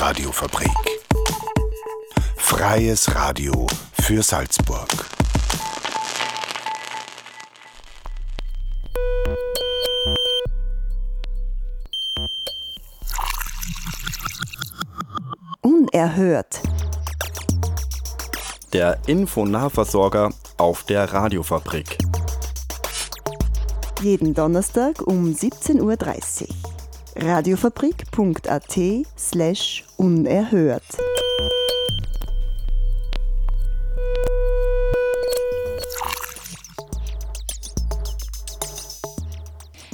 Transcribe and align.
Radiofabrik. 0.00 0.70
Freies 2.34 3.14
Radio 3.14 3.66
für 4.00 4.22
Salzburg. 4.22 4.88
Unerhört. 15.60 16.62
Der 18.72 18.96
Infonahversorger 19.06 20.30
auf 20.56 20.84
der 20.84 21.12
Radiofabrik. 21.12 21.98
Jeden 24.00 24.32
Donnerstag 24.32 25.02
um 25.02 25.26
17.30 25.26 25.82
Uhr. 25.82 26.70
Radiofabrik.at 27.16 28.78
slash 29.18 29.84
unerhört. 30.00 30.82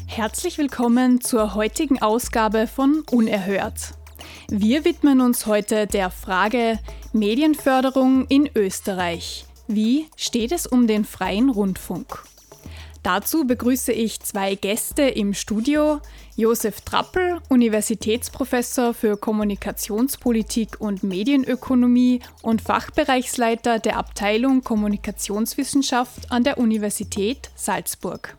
Herzlich 0.07 0.59
willkommen 0.59 1.21
zur 1.21 1.57
heutigen 1.57 2.01
Ausgabe 2.01 2.69
von 2.69 3.03
Unerhört. 3.11 3.95
Wir 4.49 4.85
widmen 4.85 5.21
uns 5.21 5.47
heute 5.47 5.89
der 5.89 6.11
Frage 6.11 6.79
Medienförderung 7.13 8.27
in 8.29 8.49
Österreich. 8.55 9.45
Wie 9.67 10.07
steht 10.15 10.53
es 10.53 10.69
um 10.69 10.87
den 10.87 11.05
freien 11.05 11.51
Rundfunk? 11.51 12.23
Dazu 13.07 13.47
begrüße 13.47 13.93
ich 13.93 14.19
zwei 14.19 14.57
Gäste 14.57 15.03
im 15.03 15.33
Studio. 15.33 16.01
Josef 16.35 16.81
Trappel, 16.81 17.41
Universitätsprofessor 17.49 18.95
für 18.95 19.17
Kommunikationspolitik 19.17 20.81
und 20.81 21.05
Medienökonomie 21.05 22.19
und 22.43 22.63
Fachbereichsleiter 22.63 23.79
der 23.79 23.97
Abteilung 23.97 24.65
Kommunikationswissenschaft 24.65 26.33
an 26.33 26.43
der 26.43 26.59
Universität 26.59 27.51
Salzburg. 27.55 28.37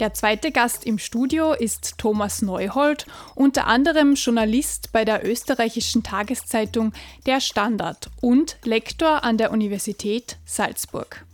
Der 0.00 0.14
zweite 0.14 0.50
Gast 0.50 0.86
im 0.86 0.96
Studio 0.96 1.52
ist 1.52 1.98
Thomas 1.98 2.40
Neuhold, 2.40 3.04
unter 3.34 3.66
anderem 3.66 4.14
Journalist 4.14 4.92
bei 4.92 5.04
der 5.04 5.28
österreichischen 5.28 6.02
Tageszeitung 6.02 6.94
Der 7.26 7.42
Standard 7.42 8.08
und 8.22 8.56
Lektor 8.64 9.24
an 9.24 9.36
der 9.36 9.50
Universität 9.50 10.38
Salzburg. 10.46 11.27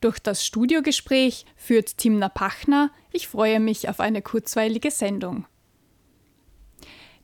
Durch 0.00 0.18
das 0.18 0.44
Studiogespräch 0.46 1.44
führt 1.56 1.98
Timna 1.98 2.28
Pachner. 2.28 2.90
Ich 3.12 3.28
freue 3.28 3.60
mich 3.60 3.88
auf 3.88 4.00
eine 4.00 4.22
kurzweilige 4.22 4.90
Sendung. 4.90 5.46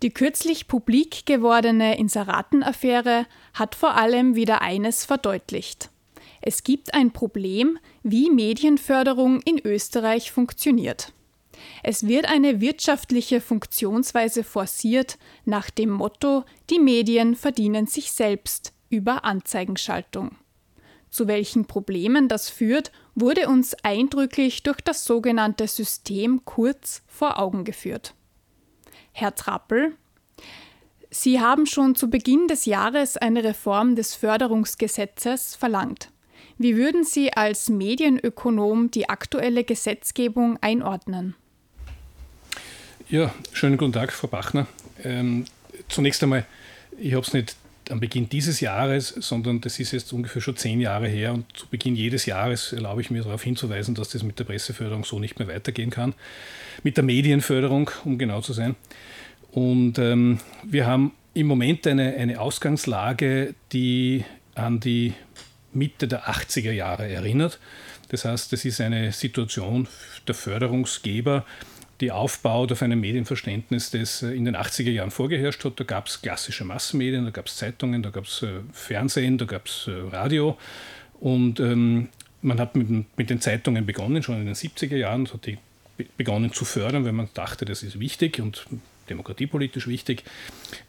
Die 0.02 0.10
kürzlich 0.10 0.68
publik 0.68 1.24
gewordene 1.24 1.98
Inseratenaffäre 1.98 3.26
hat 3.54 3.74
vor 3.74 3.94
allem 3.94 4.34
wieder 4.34 4.60
eines 4.60 5.06
verdeutlicht. 5.06 5.90
Es 6.42 6.64
gibt 6.64 6.92
ein 6.92 7.12
Problem, 7.12 7.78
wie 8.02 8.30
Medienförderung 8.30 9.40
in 9.40 9.58
Österreich 9.58 10.30
funktioniert. 10.30 11.14
Es 11.82 12.06
wird 12.06 12.26
eine 12.26 12.60
wirtschaftliche 12.60 13.40
Funktionsweise 13.40 14.44
forciert 14.44 15.18
nach 15.46 15.70
dem 15.70 15.88
Motto, 15.88 16.44
die 16.68 16.78
Medien 16.78 17.34
verdienen 17.34 17.86
sich 17.86 18.12
selbst 18.12 18.74
über 18.90 19.24
Anzeigenschaltung. 19.24 20.36
Zu 21.16 21.28
welchen 21.28 21.64
Problemen 21.64 22.28
das 22.28 22.50
führt, 22.50 22.92
wurde 23.14 23.48
uns 23.48 23.72
eindrücklich 23.82 24.62
durch 24.64 24.82
das 24.82 25.06
sogenannte 25.06 25.66
System 25.66 26.44
Kurz 26.44 27.00
vor 27.06 27.38
Augen 27.38 27.64
geführt. 27.64 28.12
Herr 29.12 29.34
Trappel, 29.34 29.94
Sie 31.08 31.40
haben 31.40 31.64
schon 31.64 31.94
zu 31.94 32.10
Beginn 32.10 32.48
des 32.48 32.66
Jahres 32.66 33.16
eine 33.16 33.44
Reform 33.44 33.96
des 33.96 34.14
Förderungsgesetzes 34.14 35.54
verlangt. 35.54 36.10
Wie 36.58 36.76
würden 36.76 37.02
Sie 37.02 37.32
als 37.32 37.70
Medienökonom 37.70 38.90
die 38.90 39.08
aktuelle 39.08 39.64
Gesetzgebung 39.64 40.58
einordnen? 40.60 41.34
Ja, 43.08 43.34
schönen 43.54 43.78
guten 43.78 43.94
Tag, 43.94 44.12
Frau 44.12 44.26
Bachner. 44.26 44.66
Ähm, 45.02 45.46
zunächst 45.88 46.22
einmal, 46.22 46.44
ich 46.98 47.14
habe 47.14 47.24
es 47.24 47.32
nicht 47.32 47.56
am 47.90 48.00
Beginn 48.00 48.28
dieses 48.28 48.60
Jahres, 48.60 49.08
sondern 49.08 49.60
das 49.60 49.78
ist 49.78 49.92
jetzt 49.92 50.12
ungefähr 50.12 50.42
schon 50.42 50.56
zehn 50.56 50.80
Jahre 50.80 51.08
her 51.08 51.32
und 51.32 51.44
zu 51.56 51.66
Beginn 51.68 51.94
jedes 51.94 52.26
Jahres 52.26 52.72
erlaube 52.72 53.00
ich 53.00 53.10
mir 53.10 53.22
darauf 53.22 53.42
hinzuweisen, 53.42 53.94
dass 53.94 54.10
das 54.10 54.22
mit 54.22 54.38
der 54.38 54.44
Presseförderung 54.44 55.04
so 55.04 55.18
nicht 55.18 55.38
mehr 55.38 55.48
weitergehen 55.48 55.90
kann. 55.90 56.14
Mit 56.82 56.96
der 56.96 57.04
Medienförderung, 57.04 57.90
um 58.04 58.18
genau 58.18 58.40
zu 58.40 58.52
sein. 58.52 58.76
Und 59.52 59.98
ähm, 59.98 60.40
wir 60.64 60.86
haben 60.86 61.12
im 61.34 61.46
Moment 61.46 61.86
eine, 61.86 62.14
eine 62.14 62.40
Ausgangslage, 62.40 63.54
die 63.72 64.24
an 64.54 64.80
die 64.80 65.14
Mitte 65.72 66.08
der 66.08 66.24
80er 66.28 66.72
Jahre 66.72 67.08
erinnert. 67.08 67.58
Das 68.08 68.24
heißt, 68.24 68.52
das 68.52 68.64
ist 68.64 68.80
eine 68.80 69.12
Situation 69.12 69.88
der 70.26 70.34
Förderungsgeber, 70.34 71.44
die 72.00 72.12
aufbaut 72.12 72.72
auf 72.72 72.82
einem 72.82 73.00
Medienverständnis, 73.00 73.90
das 73.90 74.22
in 74.22 74.44
den 74.44 74.56
80er 74.56 74.90
Jahren 74.90 75.10
vorgeherrscht 75.10 75.64
hat. 75.64 75.80
Da 75.80 75.84
gab 75.84 76.08
es 76.08 76.20
klassische 76.20 76.64
Massenmedien, 76.64 77.24
da 77.24 77.30
gab 77.30 77.46
es 77.46 77.56
Zeitungen, 77.56 78.02
da 78.02 78.10
gab 78.10 78.24
es 78.24 78.42
äh, 78.42 78.60
Fernsehen, 78.72 79.38
da 79.38 79.46
gab 79.46 79.66
es 79.66 79.88
äh, 79.88 80.14
Radio. 80.14 80.58
Und 81.20 81.60
ähm, 81.60 82.08
man 82.42 82.60
hat 82.60 82.76
mit, 82.76 82.88
mit, 83.16 83.30
den 83.30 83.40
Zeitungen 83.40 83.86
begonnen, 83.86 84.22
schon 84.22 84.36
in 84.36 84.46
den 84.46 84.54
70er 84.54 84.96
Jahren, 84.96 85.22
und 85.22 85.32
hat 85.32 85.46
die 85.46 85.58
begonnen 86.18 86.52
zu 86.52 86.66
fördern, 86.66 87.06
weil 87.06 87.12
man 87.12 87.28
dachte, 87.32 87.64
das 87.64 87.82
ist 87.82 87.98
wichtig 87.98 88.40
und 88.40 88.66
demokratiepolitisch 89.08 89.86
wichtig. 89.86 90.24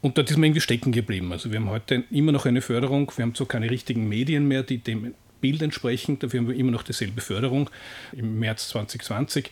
Und 0.01 0.17
dort 0.17 0.29
ist 0.29 0.37
man 0.37 0.45
irgendwie 0.45 0.61
stecken 0.61 0.91
geblieben. 0.91 1.31
Also 1.31 1.51
wir 1.51 1.59
haben 1.59 1.69
heute 1.69 2.03
immer 2.11 2.33
noch 2.33 2.45
eine 2.45 2.61
Förderung, 2.61 3.11
wir 3.15 3.23
haben 3.23 3.35
zwar 3.35 3.47
keine 3.47 3.69
richtigen 3.69 4.09
Medien 4.09 4.47
mehr, 4.47 4.63
die 4.63 4.79
dem 4.79 5.13
Bild 5.39 5.61
entsprechen, 5.61 6.19
dafür 6.19 6.41
haben 6.41 6.47
wir 6.47 6.55
immer 6.55 6.71
noch 6.71 6.83
dieselbe 6.83 7.21
Förderung. 7.21 7.69
Im 8.11 8.39
März 8.39 8.69
2020 8.69 9.51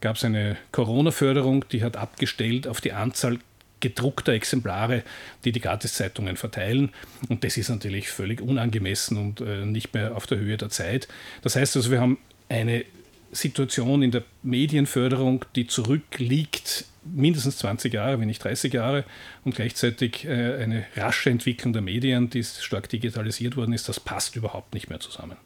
gab 0.00 0.16
es 0.16 0.24
eine 0.24 0.56
Corona-Förderung, 0.72 1.64
die 1.70 1.82
hat 1.82 1.96
abgestellt 1.96 2.66
auf 2.66 2.80
die 2.80 2.92
Anzahl 2.92 3.38
gedruckter 3.80 4.32
Exemplare, 4.32 5.02
die 5.44 5.52
die 5.52 5.60
Gratiszeitungen 5.60 6.36
verteilen. 6.36 6.90
Und 7.28 7.44
das 7.44 7.56
ist 7.56 7.68
natürlich 7.68 8.08
völlig 8.08 8.40
unangemessen 8.40 9.16
und 9.18 9.40
äh, 9.40 9.64
nicht 9.64 9.94
mehr 9.94 10.16
auf 10.16 10.26
der 10.26 10.38
Höhe 10.38 10.56
der 10.56 10.70
Zeit. 10.70 11.08
Das 11.42 11.56
heißt 11.56 11.76
also, 11.76 11.90
wir 11.90 12.00
haben 12.00 12.18
eine 12.48 12.84
Situation 13.32 14.02
in 14.02 14.10
der 14.10 14.24
Medienförderung, 14.42 15.44
die 15.54 15.66
zurückliegt 15.66 16.86
mindestens 17.04 17.58
20 17.58 17.92
Jahre, 17.92 18.18
wenn 18.18 18.26
nicht 18.26 18.42
30 18.42 18.72
Jahre, 18.72 19.04
und 19.44 19.54
gleichzeitig 19.54 20.24
äh, 20.24 20.56
eine 20.56 20.86
rasche 20.96 21.30
Entwicklung 21.30 21.72
der 21.72 21.82
Medien, 21.82 22.30
die 22.30 22.42
stark 22.42 22.88
digitalisiert 22.88 23.56
worden 23.56 23.72
ist, 23.72 23.88
das 23.88 24.00
passt 24.00 24.36
überhaupt 24.36 24.74
nicht 24.74 24.88
mehr 24.88 25.00
zusammen. 25.00 25.36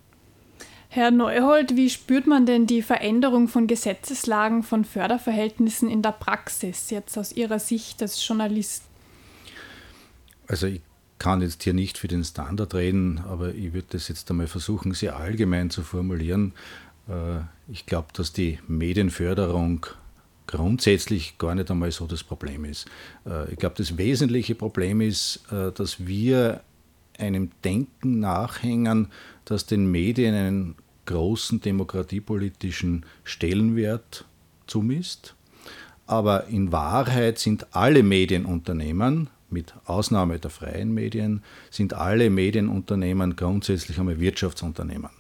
Herr 0.93 1.13
Neuhold, 1.13 1.77
wie 1.77 1.89
spürt 1.89 2.27
man 2.27 2.47
denn 2.47 2.67
die 2.67 2.83
Veränderung 2.83 3.47
von 3.47 3.69
Gesetzeslagen, 3.69 4.65
von 4.65 4.85
Förderverhältnissen 4.85 5.89
in 5.89 6.03
der 6.03 6.11
Praxis, 6.11 6.91
jetzt 6.91 7.17
aus 7.17 7.31
Ihrer 7.31 7.61
Sicht 7.61 8.03
als 8.03 8.27
Journalist? 8.27 8.83
Also 10.49 10.67
ich 10.67 10.81
kann 11.21 11.43
jetzt 11.43 11.63
hier 11.63 11.75
nicht 11.75 11.97
für 11.97 12.09
den 12.09 12.25
Standard 12.25 12.75
reden, 12.75 13.21
aber 13.29 13.55
ich 13.55 13.73
würde 13.73 13.87
das 13.91 14.09
jetzt 14.09 14.29
einmal 14.33 14.49
versuchen, 14.49 14.93
sehr 14.93 15.15
allgemein 15.15 15.71
zu 15.71 15.85
formulieren. 15.85 16.55
Äh, 17.09 17.43
ich 17.71 17.87
glaube, 17.87 18.09
dass 18.13 18.33
die 18.33 18.59
Medienförderung 18.67 19.87
grundsätzlich 20.49 21.39
gar 21.39 21.55
nicht 21.55 21.71
einmal 21.71 21.93
so 21.93 22.09
das 22.09 22.25
Problem 22.25 22.65
ist. 22.65 22.87
Äh, 23.25 23.53
ich 23.53 23.59
glaube, 23.59 23.77
das 23.79 23.97
wesentliche 23.97 24.57
Problem 24.57 25.01
ist, 25.01 25.45
äh, 25.53 25.71
dass 25.71 26.05
wir 26.05 26.65
einem 27.21 27.51
Denken 27.65 28.19
nachhängen, 28.19 29.09
das 29.45 29.67
den 29.67 29.91
Medien 29.91 30.35
einen 30.35 30.75
großen 31.11 31.61
demokratiepolitischen 31.61 33.05
Stellenwert 33.25 34.25
zumisst. 34.69 35.35
Aber 36.07 36.47
in 36.47 36.71
Wahrheit 36.71 37.39
sind 37.39 37.75
alle 37.75 38.05
Medienunternehmen, 38.05 39.29
mit 39.51 39.75
Ausnahme 39.87 40.39
der 40.39 40.51
freien 40.51 40.95
Medien, 40.95 41.43
sind 41.71 41.95
alle 41.95 42.31
Medienunternehmen 42.31 43.35
grundsätzlich 43.35 43.99
einmal 43.99 44.21
Wirtschaftsunternehmen. 44.21 45.11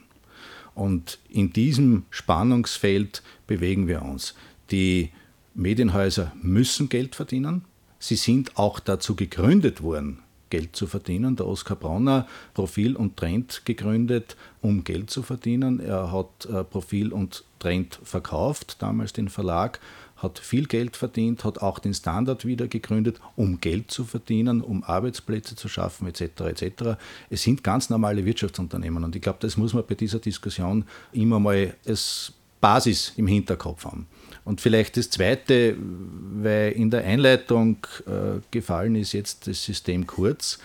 Und 0.76 1.18
in 1.28 1.52
diesem 1.52 2.04
Spannungsfeld 2.10 3.24
bewegen 3.48 3.88
wir 3.88 4.02
uns. 4.02 4.34
Die 4.70 5.10
Medienhäuser 5.54 6.30
müssen 6.40 6.88
Geld 6.88 7.16
verdienen. 7.16 7.64
Sie 7.98 8.14
sind 8.14 8.56
auch 8.56 8.78
dazu 8.78 9.16
gegründet 9.16 9.82
worden, 9.82 10.20
Geld 10.50 10.76
zu 10.76 10.86
verdienen. 10.86 11.36
Der 11.36 11.46
Oskar 11.46 11.76
Bronner 11.76 12.26
Profil 12.54 12.96
und 12.96 13.16
Trend 13.16 13.62
gegründet, 13.64 14.36
um 14.60 14.84
Geld 14.84 15.10
zu 15.10 15.22
verdienen. 15.22 15.80
Er 15.80 16.12
hat 16.12 16.46
äh, 16.46 16.64
Profil 16.64 17.12
und 17.12 17.44
Trend 17.58 17.98
verkauft, 18.02 18.76
damals 18.80 19.12
den 19.12 19.28
Verlag, 19.28 19.80
hat 20.16 20.38
viel 20.38 20.66
Geld 20.66 20.96
verdient, 20.96 21.44
hat 21.44 21.58
auch 21.58 21.78
den 21.78 21.94
Standard 21.94 22.44
wieder 22.44 22.68
gegründet, 22.68 23.20
um 23.36 23.60
Geld 23.60 23.90
zu 23.90 24.04
verdienen, 24.04 24.60
um 24.60 24.84
Arbeitsplätze 24.84 25.56
zu 25.56 25.68
schaffen, 25.68 26.06
etc. 26.06 26.40
etc. 26.40 26.98
Es 27.30 27.42
sind 27.42 27.64
ganz 27.64 27.88
normale 27.88 28.24
Wirtschaftsunternehmen 28.24 29.02
und 29.04 29.16
ich 29.16 29.22
glaube, 29.22 29.38
das 29.40 29.56
muss 29.56 29.72
man 29.72 29.84
bei 29.86 29.94
dieser 29.94 30.18
Diskussion 30.18 30.84
immer 31.12 31.40
mal 31.40 31.74
als 31.86 32.34
Basis 32.60 33.14
im 33.16 33.26
Hinterkopf 33.26 33.84
haben. 33.86 34.06
Und 34.44 34.60
vielleicht 34.60 34.96
das 34.96 35.10
Zweite, 35.10 35.76
weil 35.78 36.72
in 36.72 36.90
der 36.90 37.04
Einleitung 37.04 37.78
äh, 38.06 38.40
gefallen 38.50 38.96
ist 38.96 39.12
jetzt 39.12 39.46
das 39.46 39.64
System 39.64 40.06
kurz. 40.06 40.58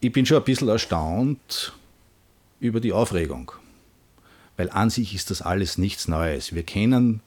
Ich 0.00 0.12
bin 0.12 0.26
schon 0.26 0.38
ein 0.38 0.44
bisschen 0.44 0.68
erstaunt 0.68 1.72
über 2.58 2.80
die 2.80 2.92
Aufregung, 2.92 3.52
weil 4.56 4.70
an 4.70 4.90
sich 4.90 5.14
ist 5.14 5.30
das 5.30 5.42
alles 5.42 5.78
nichts 5.78 6.08
Neues. 6.08 6.54
Wir 6.54 6.62
kennen 6.62 7.20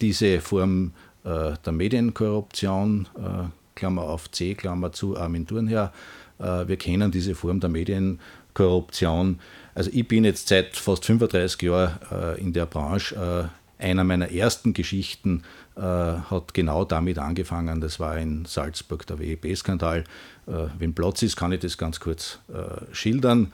diese 0.00 0.40
Form 0.40 0.92
äh, 1.24 1.54
der 1.64 1.72
Medienkorruption, 1.72 3.08
äh, 3.16 3.48
Klammer 3.74 4.02
auf 4.02 4.30
C, 4.30 4.54
Klammer 4.54 4.92
zu, 4.92 5.16
Armin 5.16 5.46
Thurnherr. 5.46 5.92
Äh, 6.38 6.68
wir 6.68 6.76
kennen 6.76 7.10
diese 7.10 7.34
Form 7.34 7.60
der 7.60 7.70
Medienkorruption. 7.70 9.40
Also 9.74 9.90
ich 9.92 10.06
bin 10.06 10.24
jetzt 10.24 10.48
seit 10.48 10.76
fast 10.76 11.04
35 11.04 11.62
Jahren 11.62 11.98
äh, 12.10 12.40
in 12.40 12.52
der 12.52 12.66
Branche. 12.66 13.50
Einer 13.78 14.04
meiner 14.04 14.30
ersten 14.30 14.72
Geschichten 14.72 15.42
äh, 15.76 15.80
hat 15.80 16.54
genau 16.54 16.84
damit 16.84 17.18
angefangen. 17.18 17.80
Das 17.80 17.98
war 17.98 18.16
in 18.18 18.44
Salzburg 18.44 19.06
der 19.06 19.18
WEB-Skandal. 19.18 20.04
Äh, 20.46 20.52
wenn 20.78 20.94
Platz 20.94 21.22
ist, 21.22 21.36
kann 21.36 21.52
ich 21.52 21.60
das 21.60 21.78
ganz 21.78 22.00
kurz 22.00 22.38
äh, 22.48 22.94
schildern. 22.94 23.52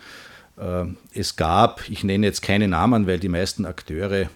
Äh, 0.61 0.87
es 1.15 1.37
gab, 1.37 1.89
ich 1.89 2.05
nenne 2.05 2.27
jetzt 2.27 2.43
keine 2.43 2.69
Namen, 2.69 3.07
weil 3.07 3.19
die 3.19 3.29
meisten 3.29 3.65
Akteure 3.65 4.23
äh, 4.23 4.29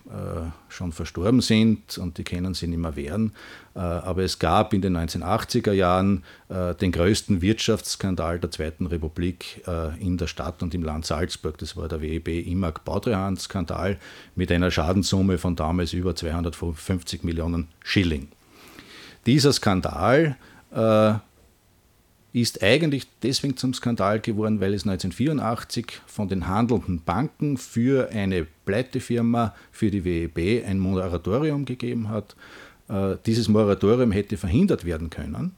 schon 0.68 0.92
verstorben 0.92 1.40
sind 1.40 1.98
und 1.98 2.18
die 2.18 2.24
können 2.24 2.54
sie 2.54 2.66
nicht 2.66 2.78
mehr 2.78 2.96
wehren, 2.96 3.32
äh, 3.74 3.80
aber 3.80 4.22
es 4.22 4.38
gab 4.38 4.72
in 4.72 4.80
den 4.80 4.96
1980er 4.96 5.72
Jahren 5.72 6.24
den 6.80 6.92
größten 6.92 7.42
Wirtschaftsskandal 7.42 8.38
der 8.38 8.50
Zweiten 8.50 8.86
Republik 8.86 9.64
in 9.98 10.18
der 10.18 10.28
Stadt 10.28 10.62
und 10.62 10.72
im 10.72 10.84
Land 10.84 11.04
Salzburg. 11.04 11.58
Das 11.58 11.76
war 11.76 11.88
der 11.88 12.00
WEB 12.00 12.28
Imag 12.46 12.80
Baudrehand-Skandal 12.84 13.98
mit 14.36 14.52
einer 14.52 14.70
Schadenssumme 14.70 15.38
von 15.38 15.56
damals 15.56 15.92
über 15.94 16.14
250 16.14 17.24
Millionen 17.24 17.68
Schilling. 17.82 18.28
Dieser 19.26 19.52
Skandal 19.52 20.36
ist 22.40 22.64
eigentlich 22.64 23.06
deswegen 23.22 23.56
zum 23.56 23.74
Skandal 23.74 24.18
geworden, 24.18 24.60
weil 24.60 24.74
es 24.74 24.82
1984 24.82 26.00
von 26.06 26.28
den 26.28 26.48
handelnden 26.48 27.00
Banken 27.00 27.56
für 27.56 28.10
eine 28.10 28.44
Pleitefirma, 28.66 29.54
für 29.70 29.90
die 29.90 30.04
WEB, 30.04 30.66
ein 30.66 30.80
Moratorium 30.80 31.64
gegeben 31.64 32.08
hat. 32.08 32.34
Äh, 32.88 33.16
dieses 33.24 33.48
Moratorium 33.48 34.10
hätte 34.10 34.36
verhindert 34.36 34.84
werden 34.84 35.10
können, 35.10 35.52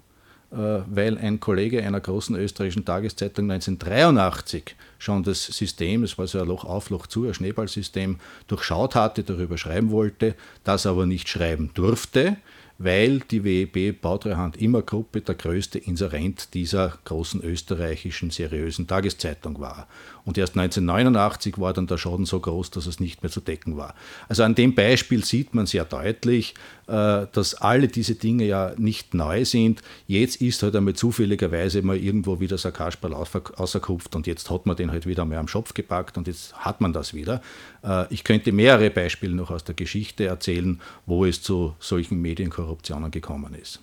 äh, 0.53 0.57
weil 0.87 1.17
ein 1.17 1.41
Kollege 1.41 1.83
einer 1.83 2.01
großen 2.01 2.37
österreichischen 2.37 2.85
Tageszeitung 2.85 3.51
1983 3.51 4.77
schon 4.99 5.23
das 5.23 5.47
System, 5.47 6.05
es 6.05 6.19
war 6.19 6.27
so 6.27 6.41
ein 6.41 6.47
Loch 6.47 6.67
auf, 6.67 6.91
Loch 6.91 7.07
zu, 7.07 7.27
ein 7.27 7.33
Schneeballsystem, 7.33 8.19
durchschaut 8.49 8.95
hatte, 8.95 9.23
darüber 9.23 9.57
schreiben 9.57 9.91
wollte, 9.91 10.35
das 10.63 10.85
aber 10.85 11.07
nicht 11.07 11.27
schreiben 11.27 11.71
durfte 11.73 12.37
weil 12.79 13.21
die 13.21 13.45
WEB 13.45 14.01
Bautreuhand 14.01 14.57
immer 14.57 14.83
Gruppe 14.83 15.21
der 15.21 15.35
größte 15.35 15.79
Inserent 15.79 16.55
dieser 16.55 16.99
großen 17.05 17.43
österreichischen 17.43 18.31
seriösen 18.31 18.87
Tageszeitung 18.87 19.61
war. 19.61 19.89
Und 20.25 20.37
erst 20.37 20.57
1989 20.57 21.59
war 21.59 21.73
dann 21.73 21.87
der 21.87 21.99
Schaden 21.99 22.27
so 22.27 22.41
groß, 22.41 22.71
dass 22.71 22.87
es 22.87 23.01
nicht 23.01 23.23
mehr 23.23 23.31
zu 23.31 23.41
decken 23.41 23.77
war. 23.77 23.95
Also 24.29 24.43
an 24.43 24.55
dem 24.55 24.75
Beispiel 24.75 25.25
sieht 25.25 25.55
man 25.55 25.67
sehr 25.67 25.85
deutlich, 25.85 26.55
dass 26.87 27.55
alle 27.55 27.89
diese 27.89 28.15
Dinge 28.15 28.45
ja 28.45 28.73
nicht 28.77 29.13
neu 29.13 29.45
sind. 29.45 29.83
Jetzt 30.07 30.41
ist 30.41 30.63
halt 30.63 30.77
einmal 30.77 30.95
zufälligerweise 30.95 31.83
mal 31.83 31.97
irgendwo 31.97 32.39
wieder 32.39 32.59
so 32.59 32.69
ein 32.69 32.75
Kasperl 32.75 33.13
außerkupft 33.13 34.15
und 34.15 34.27
jetzt 34.27 34.51
hat 34.51 34.67
man 34.67 34.77
den 34.77 34.93
halt 34.93 35.07
wieder 35.07 35.25
mal 35.25 35.39
am 35.39 35.49
Schopf 35.49 35.75
gepackt 35.75 36.17
und 36.17 36.29
jetzt 36.29 36.55
hat 36.55 36.81
man 36.81 36.93
das 36.93 37.13
wieder. 37.13 37.43
Äh, 37.83 38.07
ich 38.11 38.23
könnte 38.23 38.53
mehrere 38.53 38.91
Beispiele 38.91 39.35
noch 39.35 39.51
aus 39.51 39.65
der 39.65 39.75
Geschichte 39.75 40.27
erzählen, 40.27 40.81
wo 41.07 41.25
es 41.25 41.43
zu 41.43 41.75
solchen 41.81 42.21
Medienkorruptionen 42.23 43.11
gekommen 43.11 43.55
ist. 43.55 43.81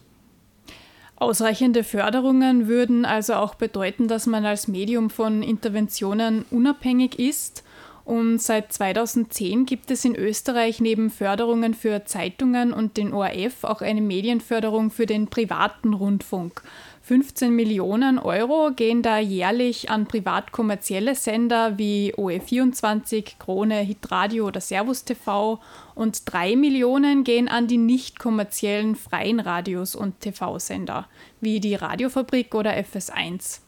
Ausreichende 1.16 1.84
Förderungen 1.84 2.68
würden 2.68 3.06
also 3.06 3.36
auch 3.36 3.56
bedeuten, 3.56 4.08
dass 4.08 4.28
man 4.28 4.46
als 4.46 4.68
Medium 4.68 5.10
von 5.10 5.42
Interventionen 5.42 6.44
unabhängig 6.52 7.18
ist. 7.18 7.64
Und 8.06 8.42
seit 8.42 8.74
2010 8.74 9.66
gibt 9.66 9.90
es 9.90 10.04
in 10.04 10.16
Österreich 10.16 10.82
neben 10.82 11.10
Förderungen 11.10 11.74
für 11.74 12.04
Zeitungen 12.04 12.74
und 12.74 12.98
den 12.98 13.14
ORF 13.14 13.64
auch 13.64 13.82
eine 13.82 14.02
Medienförderung 14.02 14.92
für 14.92 15.06
den 15.06 15.28
privaten 15.28 15.94
Rundfunk. 15.94 16.62
15 17.04 17.54
Millionen 17.54 18.18
Euro 18.18 18.72
gehen 18.74 19.02
da 19.02 19.20
jährlich 19.20 19.90
an 19.90 20.06
privat-kommerzielle 20.06 21.16
Sender 21.16 21.78
wie 21.78 22.14
OE24, 22.16 23.38
Krone, 23.40 23.80
Hitradio 23.80 24.48
oder 24.48 24.62
Servus 24.62 25.04
TV 25.04 25.60
und 25.96 26.22
3 26.26 26.56
Millionen 26.56 27.26
gehen 27.26 27.50
an 27.50 27.68
die 27.68 27.78
nicht 27.78 28.20
kommerziellen 28.20 28.96
freien 28.96 29.42
Radios 29.42 29.96
und 29.96 30.22
TV-Sender 30.22 31.08
wie 31.42 31.60
die 31.60 31.76
Radiofabrik 31.76 32.56
oder 32.56 32.72
FS1. 32.72 33.63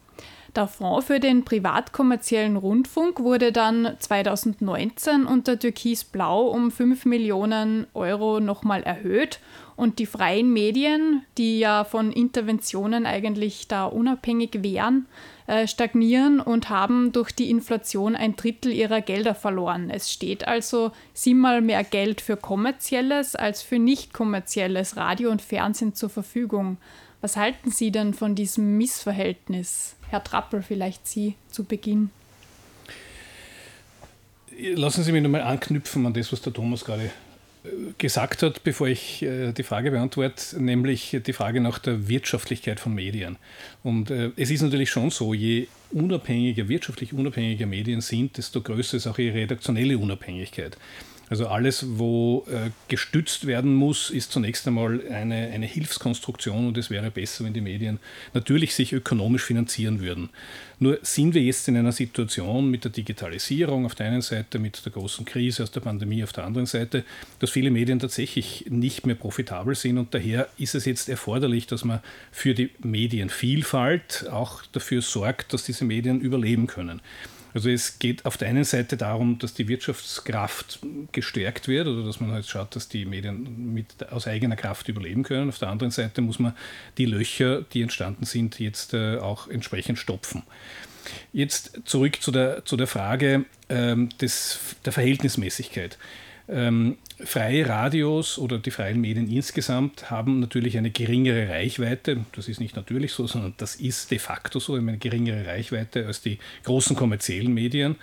Der 0.56 0.68
Fonds 0.68 1.08
für 1.08 1.20
den 1.20 1.44
privat-kommerziellen 1.44 2.56
Rundfunk 2.56 3.20
wurde 3.20 3.52
dann 3.52 3.94
2019 4.00 5.26
unter 5.26 5.60
Türkis 5.60 6.06
Blau 6.06 6.48
um 6.48 6.72
5 6.72 7.04
Millionen 7.04 7.88
Euro 7.94 8.40
nochmal 8.40 8.82
erhöht 8.82 9.42
und 9.76 10.00
die 10.00 10.06
freien 10.06 10.54
Medien, 10.54 11.24
die 11.38 11.60
ja 11.60 11.84
von 11.84 12.14
Interventionen 12.14 13.06
eigentlich 13.06 13.68
da 13.68 13.84
unabhängig 13.84 14.64
wären, 14.64 15.08
äh, 15.48 15.68
stagnieren 15.68 16.40
und 16.40 16.70
haben 16.70 17.12
durch 17.12 17.34
die 17.34 17.50
Inflation 17.50 18.16
ein 18.16 18.38
Drittel 18.38 18.72
ihrer 18.72 19.02
Gelder 19.02 19.36
verloren. 19.36 19.90
Es 19.90 20.10
steht 20.10 20.48
also 20.48 20.94
siebenmal 21.14 21.60
mehr 21.60 21.84
Geld 21.84 22.22
für 22.22 22.38
kommerzielles 22.38 23.36
als 23.36 23.62
für 23.62 23.78
nicht 23.78 24.14
kommerzielles 24.14 24.96
Radio 24.96 25.32
und 25.32 25.42
Fernsehen 25.42 25.96
zur 25.96 26.10
Verfügung. 26.10 26.78
Was 27.20 27.38
halten 27.38 27.72
Sie 27.72 27.92
denn 27.92 28.14
von 28.14 28.36
diesem 28.36 28.78
Missverhältnis? 28.78 29.96
Herr 30.16 30.24
Trappel, 30.24 30.64
vielleicht 30.64 31.06
Sie 31.06 31.36
zu 31.52 31.66
Beginn. 31.66 32.10
Lassen 34.58 35.04
Sie 35.04 35.12
mich 35.12 35.22
nochmal 35.22 35.42
anknüpfen 35.42 36.06
an 36.06 36.14
das, 36.14 36.32
was 36.32 36.42
der 36.42 36.54
Thomas 36.54 36.86
gerade 36.86 37.12
gesagt 37.98 38.42
hat, 38.42 38.64
bevor 38.64 38.88
ich 38.88 39.24
äh, 39.24 39.52
die 39.52 39.64
Frage 39.64 39.92
beantworte, 39.92 40.64
nämlich 40.64 41.18
die 41.26 41.34
Frage 41.34 41.60
nach 41.60 41.80
der 41.80 42.08
Wirtschaftlichkeit 42.08 42.80
von 42.80 42.94
Medien. 42.94 43.36
Und 43.84 44.10
äh, 44.10 44.32
es 44.38 44.52
ist 44.52 44.62
natürlich 44.62 44.90
schon 44.90 45.10
so, 45.10 45.34
je 45.34 45.68
unabhängiger, 45.92 46.70
wirtschaftlich 46.70 47.12
unabhängiger 47.12 47.66
Medien 47.66 48.00
sind, 48.00 48.38
desto 48.38 48.62
größer 48.62 48.96
ist 48.96 49.08
auch 49.08 49.18
ihre 49.18 49.36
redaktionelle 49.36 49.98
Unabhängigkeit. 49.98 50.78
Also 51.30 51.48
alles, 51.48 51.86
wo 51.98 52.46
äh, 52.48 52.70
gestützt 52.88 53.48
werden 53.48 53.74
muss, 53.74 54.12
ist 54.12 54.32
zunächst 54.32 54.68
einmal 54.68 55.02
eine, 55.10 55.50
eine 55.52 55.66
Hilfskonstruktion 55.66 56.68
und 56.68 56.78
es 56.78 56.90
wäre 56.90 57.10
besser, 57.10 57.46
wenn 57.46 57.54
die 57.54 57.62
Medien 57.62 58.00
natürlich 58.34 58.76
sich 58.76 58.94
ökonomisch 58.94 59.44
finanzieren 59.44 60.02
würden. 60.02 60.30
Nur 60.78 61.00
sind 61.02 61.34
wir 61.34 61.42
jetzt 61.42 61.68
in 61.68 61.78
einer 61.78 61.94
Situation 61.94 62.70
mit 62.70 62.84
der 62.84 62.92
Digitalisierung 62.92 63.86
auf 63.86 63.96
der 63.96 64.08
einen 64.08 64.22
Seite, 64.22 64.60
mit 64.60 64.86
der 64.86 64.92
großen 64.92 65.26
Krise 65.26 65.64
aus 65.64 65.72
der 65.72 65.80
Pandemie 65.80 66.24
auf 66.24 66.34
der 66.34 66.44
anderen 66.44 66.68
Seite, 66.68 67.04
dass 67.40 67.50
viele 67.50 67.72
Medien 67.72 68.00
tatsächlich 68.00 68.66
nicht 68.70 69.06
mehr 69.06 69.16
profitabel 69.16 69.74
sind 69.74 69.98
und 69.98 70.14
daher 70.14 70.50
ist 70.58 70.76
es 70.76 70.86
jetzt 70.86 71.10
erforderlich, 71.10 71.66
dass 71.66 71.86
man 71.86 72.02
für 72.32 72.54
die 72.54 72.70
Medienvielfalt 72.80 74.28
auch 74.30 74.62
dafür 74.74 75.02
sorgt, 75.02 75.54
dass 75.54 75.64
diese 75.64 75.86
Medien 75.86 76.20
überleben 76.20 76.68
können. 76.68 77.02
Also 77.56 77.70
es 77.70 78.00
geht 78.00 78.26
auf 78.26 78.36
der 78.36 78.50
einen 78.50 78.66
Seite 78.66 78.98
darum, 78.98 79.40
dass 79.40 79.54
die 79.54 79.70
Wirtschaftskraft 79.70 80.80
gestärkt 81.14 81.70
wird 81.70 81.88
oder 81.88 82.04
dass 82.04 82.20
man 82.20 82.32
halt 82.32 82.46
schaut, 82.46 82.76
dass 82.76 82.90
die 82.90 83.06
Medien 83.06 83.74
mit, 83.74 84.12
aus 84.12 84.28
eigener 84.28 84.58
Kraft 84.58 84.90
überleben 84.90 85.24
können. 85.24 85.48
Auf 85.48 85.60
der 85.60 85.70
anderen 85.70 85.90
Seite 85.90 86.22
muss 86.22 86.38
man 86.38 86.54
die 86.98 87.06
Löcher, 87.06 87.62
die 87.62 87.82
entstanden 87.82 88.26
sind, 88.26 88.60
jetzt 88.60 88.94
äh, 88.94 89.20
auch 89.20 89.48
entsprechend 89.48 89.98
stopfen. 90.00 90.44
Jetzt 91.32 91.80
zurück 91.86 92.22
zu 92.22 92.32
der, 92.32 92.66
zu 92.66 92.76
der 92.76 92.88
Frage 92.88 93.46
ähm, 93.70 94.10
des, 94.20 94.60
der 94.84 94.92
Verhältnismäßigkeit. 94.92 95.98
Ähm, 96.48 96.98
freie 97.24 97.68
Radios 97.68 98.38
oder 98.38 98.60
die 98.60 98.70
freien 98.70 99.02
Medien 99.02 99.30
insgesamt 99.30 100.12
haben 100.12 100.40
natürlich 100.40 100.78
eine 100.78 100.92
geringere 100.92 101.50
Reichweite. 101.50 102.26
Das 102.36 102.48
ist 102.48 102.60
nicht 102.60 102.76
natürlich 102.76 103.14
so, 103.14 103.26
sondern 103.26 103.56
das 103.58 103.76
ist 103.76 104.12
de 104.12 104.20
facto 104.20 104.60
so, 104.60 104.76
eine 104.76 104.98
geringere 104.98 105.48
Reichweite 105.48 106.06
als 106.06 106.22
die 106.22 106.38
großen 106.64 106.96
kommerziellen 106.96 107.54
Medien, 107.54 107.96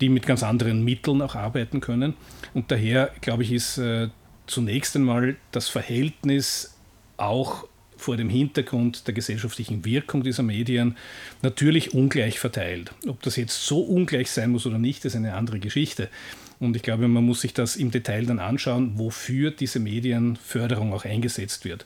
die 0.00 0.10
mit 0.10 0.26
ganz 0.26 0.42
anderen 0.42 0.84
Mitteln 0.84 1.22
auch 1.22 1.36
arbeiten 1.36 1.80
können. 1.80 2.14
Und 2.52 2.70
daher, 2.70 3.12
glaube 3.22 3.44
ich, 3.44 3.52
ist 3.52 3.78
äh, 3.78 4.08
zunächst 4.46 4.94
einmal 4.94 5.36
das 5.52 5.68
Verhältnis 5.68 6.76
auch 7.16 7.66
vor 7.96 8.18
dem 8.18 8.28
Hintergrund 8.28 9.06
der 9.06 9.14
gesellschaftlichen 9.14 9.86
Wirkung 9.86 10.22
dieser 10.22 10.42
Medien 10.42 10.96
natürlich 11.40 11.94
ungleich 11.94 12.38
verteilt. 12.38 12.92
Ob 13.06 13.22
das 13.22 13.36
jetzt 13.36 13.64
so 13.64 13.80
ungleich 13.80 14.30
sein 14.30 14.50
muss 14.50 14.66
oder 14.66 14.78
nicht, 14.78 15.04
ist 15.06 15.16
eine 15.16 15.34
andere 15.34 15.60
Geschichte. 15.60 16.10
Und 16.58 16.76
ich 16.76 16.82
glaube, 16.82 17.08
man 17.08 17.24
muss 17.24 17.42
sich 17.42 17.54
das 17.54 17.76
im 17.76 17.90
Detail 17.90 18.26
dann 18.26 18.38
anschauen, 18.38 18.92
wofür 18.96 19.50
diese 19.50 19.78
Medienförderung 19.78 20.92
auch 20.92 21.04
eingesetzt 21.04 21.64
wird. 21.64 21.84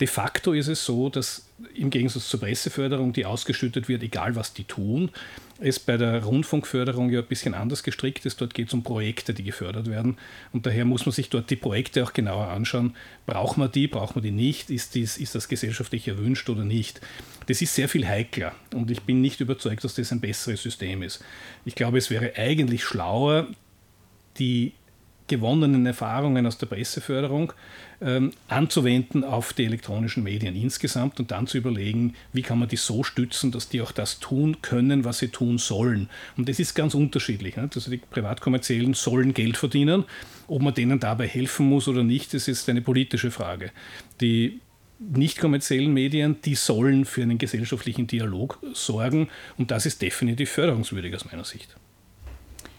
De 0.00 0.06
facto 0.06 0.52
ist 0.52 0.68
es 0.68 0.84
so, 0.84 1.08
dass 1.08 1.46
im 1.74 1.88
Gegensatz 1.88 2.28
zur 2.28 2.40
Presseförderung, 2.40 3.14
die 3.14 3.24
ausgeschüttet 3.24 3.88
wird, 3.88 4.02
egal 4.02 4.36
was 4.36 4.52
die 4.52 4.64
tun, 4.64 5.10
es 5.58 5.80
bei 5.80 5.96
der 5.96 6.22
Rundfunkförderung 6.22 7.08
ja 7.08 7.20
ein 7.20 7.26
bisschen 7.26 7.54
anders 7.54 7.82
gestrickt 7.82 8.26
ist. 8.26 8.40
Dort 8.42 8.52
geht 8.52 8.68
es 8.68 8.74
um 8.74 8.82
Projekte, 8.82 9.32
die 9.32 9.42
gefördert 9.42 9.88
werden. 9.88 10.18
Und 10.52 10.66
daher 10.66 10.84
muss 10.84 11.06
man 11.06 11.12
sich 11.12 11.30
dort 11.30 11.48
die 11.48 11.56
Projekte 11.56 12.04
auch 12.04 12.12
genauer 12.12 12.48
anschauen. 12.48 12.94
Braucht 13.24 13.56
man 13.56 13.72
die, 13.72 13.88
braucht 13.88 14.16
man 14.16 14.22
die 14.22 14.32
nicht? 14.32 14.68
Ist, 14.68 14.94
dies, 14.94 15.16
ist 15.16 15.34
das 15.34 15.48
gesellschaftlich 15.48 16.08
erwünscht 16.08 16.50
oder 16.50 16.64
nicht? 16.64 17.00
Das 17.46 17.62
ist 17.62 17.74
sehr 17.74 17.88
viel 17.88 18.06
heikler 18.06 18.54
und 18.74 18.90
ich 18.90 19.02
bin 19.02 19.22
nicht 19.22 19.40
überzeugt, 19.40 19.84
dass 19.84 19.94
das 19.94 20.12
ein 20.12 20.20
besseres 20.20 20.62
System 20.62 21.02
ist. 21.02 21.24
Ich 21.64 21.74
glaube, 21.74 21.96
es 21.96 22.10
wäre 22.10 22.32
eigentlich 22.36 22.84
schlauer, 22.84 23.46
die 24.38 24.72
gewonnenen 25.28 25.86
Erfahrungen 25.86 26.46
aus 26.46 26.58
der 26.58 26.66
Presseförderung 26.66 27.52
ähm, 28.00 28.32
anzuwenden 28.48 29.24
auf 29.24 29.52
die 29.52 29.64
elektronischen 29.64 30.22
Medien 30.22 30.54
insgesamt 30.54 31.18
und 31.18 31.30
dann 31.30 31.46
zu 31.46 31.58
überlegen, 31.58 32.14
wie 32.32 32.42
kann 32.42 32.58
man 32.58 32.68
die 32.68 32.76
so 32.76 33.02
stützen, 33.02 33.50
dass 33.50 33.68
die 33.68 33.80
auch 33.80 33.92
das 33.92 34.20
tun 34.20 34.58
können, 34.62 35.04
was 35.04 35.18
sie 35.18 35.28
tun 35.28 35.58
sollen. 35.58 36.08
Und 36.36 36.48
das 36.48 36.58
ist 36.58 36.74
ganz 36.74 36.94
unterschiedlich. 36.94 37.56
Nicht? 37.56 37.74
Also 37.74 37.90
die 37.90 37.98
Privatkommerziellen 37.98 38.94
sollen 38.94 39.34
Geld 39.34 39.56
verdienen. 39.56 40.04
Ob 40.46 40.62
man 40.62 40.74
denen 40.74 41.00
dabei 41.00 41.26
helfen 41.26 41.66
muss 41.68 41.88
oder 41.88 42.04
nicht, 42.04 42.34
das 42.34 42.48
ist 42.48 42.68
eine 42.68 42.82
politische 42.82 43.30
Frage. 43.30 43.72
Die 44.20 44.60
nicht 44.98 45.38
kommerziellen 45.38 45.92
Medien, 45.92 46.36
die 46.44 46.54
sollen 46.54 47.04
für 47.04 47.22
einen 47.22 47.38
gesellschaftlichen 47.38 48.06
Dialog 48.06 48.58
sorgen 48.72 49.28
und 49.58 49.70
das 49.70 49.84
ist 49.84 50.00
definitiv 50.00 50.50
förderungswürdig 50.50 51.14
aus 51.14 51.26
meiner 51.26 51.44
Sicht. 51.44 51.76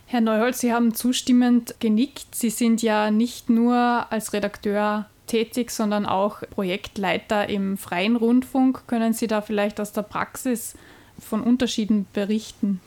Herr 0.10 0.22
Neuholz, 0.22 0.62
Sie 0.62 0.72
haben 0.72 0.94
zustimmend 0.94 1.76
genickt. 1.82 2.34
Sie 2.34 2.50
sind 2.50 2.82
ja 2.82 3.12
nicht 3.12 3.50
nur 3.50 3.76
als 4.10 4.32
Redakteur 4.32 5.06
tätig, 5.28 5.70
sondern 5.70 6.06
auch 6.06 6.44
Projektleiter 6.50 7.50
im 7.50 7.78
freien 7.78 8.16
Rundfunk. 8.16 8.88
Können 8.88 9.12
Sie 9.12 9.28
da 9.28 9.42
vielleicht 9.42 9.82
aus 9.82 9.92
der 9.92 10.04
Praxis 10.04 10.76
von 11.20 11.42
Unterschieden 11.42 12.08
berichten? 12.14 12.80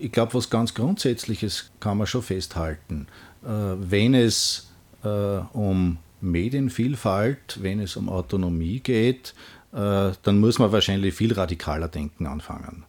Ich 0.00 0.10
glaube, 0.10 0.34
was 0.34 0.50
ganz 0.50 0.74
Grundsätzliches 0.74 1.70
kann 1.78 1.98
man 1.98 2.08
schon 2.08 2.22
festhalten. 2.22 3.06
Äh, 3.44 3.48
wenn 3.48 4.14
es 4.14 4.72
äh, 5.04 5.08
um 5.08 5.98
Medienvielfalt, 6.20 7.62
wenn 7.62 7.78
es 7.78 7.94
um 7.94 8.08
Autonomie 8.08 8.80
geht, 8.80 9.32
äh, 9.72 10.10
dann 10.24 10.40
muss 10.40 10.58
man 10.58 10.72
wahrscheinlich 10.72 11.14
viel 11.14 11.32
radikaler 11.32 11.86
denken 11.86 12.26
anfangen. 12.26 12.84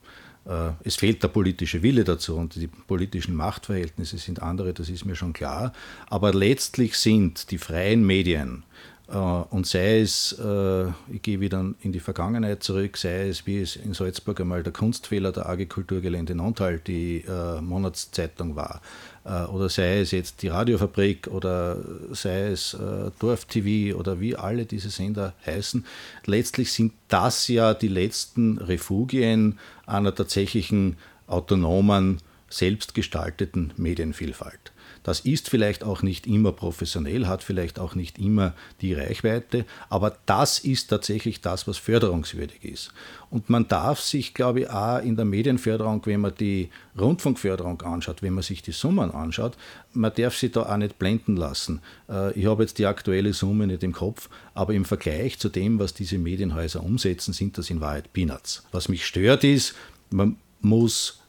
Äh, 0.48 0.72
es 0.84 0.96
fehlt 0.96 1.22
der 1.24 1.28
politische 1.28 1.84
Wille 1.84 2.04
dazu 2.04 2.36
und 2.38 2.56
die 2.56 2.68
politischen 2.68 3.36
Machtverhältnisse 3.36 4.18
sind 4.18 4.42
andere, 4.42 4.74
das 4.74 4.90
ist 4.90 5.06
mir 5.06 5.16
schon 5.16 5.34
klar. 5.34 5.74
Aber 6.10 6.34
letztlich 6.34 6.98
sind 6.98 7.52
die 7.52 7.58
freien 7.58 8.06
Medien, 8.06 8.64
äh, 9.10 9.18
und 9.18 9.68
sei 9.68 10.00
es, 10.00 10.34
äh, 10.40 10.88
ich 11.10 11.22
gehe 11.22 11.40
wieder 11.42 11.74
in 11.82 11.92
die 11.92 12.00
Vergangenheit 12.00 12.64
zurück, 12.64 12.98
sei 12.98 13.28
es, 13.28 13.46
wie 13.46 13.60
es 13.60 13.76
in 13.76 13.94
Salzburg 13.94 14.40
einmal 14.40 14.64
der 14.64 14.74
Kunstfehler 14.74 15.32
der 15.32 15.50
AG 15.50 15.66
Kulturgelände 15.68 16.36
Nontal 16.36 16.80
die 16.80 17.24
Monatszeitung 17.62 18.56
war, 18.56 18.82
oder 19.52 19.68
sei 19.68 20.00
es 20.00 20.12
jetzt 20.12 20.42
die 20.42 20.48
Radiofabrik 20.48 21.28
oder 21.28 21.84
sei 22.12 22.48
es 22.48 22.78
Dorf 23.20 23.44
TV 23.46 23.98
oder 23.98 24.22
wie 24.22 24.38
alle 24.38 24.66
diese 24.66 24.90
Sender 24.90 25.34
heißen, 25.46 25.86
letztlich 26.26 26.72
sind 26.72 26.94
das 27.10 27.50
ja 27.50 27.74
die 27.74 27.90
letzten 27.90 28.58
Refugien 28.58 29.60
einer 29.86 30.16
tatsächlichen 30.16 30.96
autonomen, 31.28 32.20
selbstgestalteten 32.50 33.74
Medienvielfalt. 33.76 34.72
Das 35.08 35.22
ist 35.22 35.50
vielleicht 35.50 35.86
auch 35.86 36.02
nicht 36.02 36.28
immer 36.28 36.52
professionell, 36.52 37.28
hat 37.28 37.42
vielleicht 37.42 37.80
auch 37.80 37.96
nicht 37.96 38.20
immer 38.20 38.54
die 38.82 38.94
Reichweite, 38.94 39.64
aber 39.88 40.18
das 40.26 40.60
ist 40.60 40.88
tatsächlich 40.88 41.40
das, 41.40 41.66
was 41.66 41.78
förderungswürdig 41.78 42.66
ist. 42.66 42.92
Und 43.30 43.50
man 43.50 43.70
darf 43.70 44.02
sich, 44.02 44.34
glaube 44.34 44.60
ich, 44.60 44.70
auch 44.70 45.02
in 45.02 45.16
der 45.16 45.24
Medienförderung, 45.24 46.06
wenn 46.06 46.20
man 46.20 46.36
die 46.36 46.72
Rundfunkförderung 47.00 47.82
anschaut, 47.84 48.22
wenn 48.22 48.34
man 48.34 48.44
sich 48.44 48.62
die 48.62 48.74
Summen 48.74 49.10
anschaut, 49.12 49.54
man 49.94 50.12
darf 50.14 50.36
sich 50.36 50.52
da 50.52 50.64
auch 50.64 50.76
nicht 50.76 51.00
blenden 51.00 51.38
lassen. 51.38 51.82
Äh, 52.10 52.38
ich 52.38 52.46
habe 52.46 52.64
jetzt 52.64 52.78
die 52.78 52.86
aktuelle 52.86 53.32
Summe 53.32 53.66
nicht 53.66 53.84
im 53.84 53.94
Kopf, 53.94 54.28
aber 54.56 54.74
im 54.74 54.84
Vergleich 54.84 55.40
zu 55.40 55.48
dem, 55.48 55.80
was 55.80 55.94
diese 55.94 56.18
Medienhäuser 56.18 56.84
umsetzen, 56.84 57.32
sind 57.32 57.58
das 57.58 57.70
in 57.70 57.80
Wahrheit 57.80 58.12
Peanuts. 58.12 58.66
Was 58.74 58.90
mich 58.90 59.06
stört 59.06 59.46
ist, 59.46 59.74
man 60.10 60.36
muss 60.60 61.22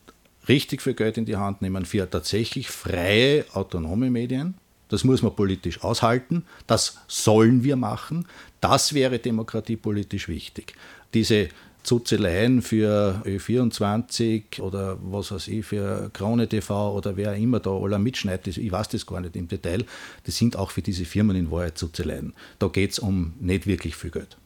richtig 0.49 0.83
viel 0.83 0.95
Geld 0.95 1.19
in 1.19 1.25
die 1.25 1.37
Hand 1.37 1.62
nehmen 1.62 1.85
für 1.85 2.09
tatsächlich 2.09 2.69
freie, 2.69 3.45
autonome 3.52 4.11
Medien. 4.11 4.55
Das 4.88 5.05
muss 5.05 5.23
man 5.23 5.37
politisch 5.37 5.83
aushalten. 5.83 6.45
Das 6.67 6.99
sollen 7.09 7.62
wir 7.62 7.76
machen. 7.76 8.26
Das 8.61 8.95
wäre 8.95 9.19
demokratiepolitisch 9.19 10.28
wichtig. 10.28 10.75
Diese 11.12 11.49
Zuzeleien 11.83 12.61
für 12.61 13.23
Ö24 13.25 14.61
oder 14.61 14.99
was 15.00 15.31
weiß 15.31 15.49
ich, 15.49 15.64
für 15.64 16.11
Krone 16.12 16.49
TV 16.49 16.95
oder 16.95 17.17
wer 17.17 17.35
immer 17.35 17.61
da 17.61 17.71
aller 17.71 17.99
mitschneidet, 17.99 18.59
ich 18.59 18.73
weiß 18.73 18.88
das 18.88 19.07
gar 19.07 19.21
nicht 19.21 19.37
im 19.37 19.49
Detail, 19.49 19.85
das 20.25 20.37
sind 20.37 20.57
auch 20.57 20.71
für 20.71 20.83
diese 20.83 21.05
Firmen 21.05 21.37
in 21.37 21.50
Wahrheit 21.50 21.78
Zuzeleien. 21.78 22.35
Da 22.59 22.69
geht 22.69 22.93
es 22.93 22.99
um 22.99 23.35
nicht 23.40 23.67
wirklich 23.67 23.97
viel 23.97 24.11
Geld. 24.11 24.37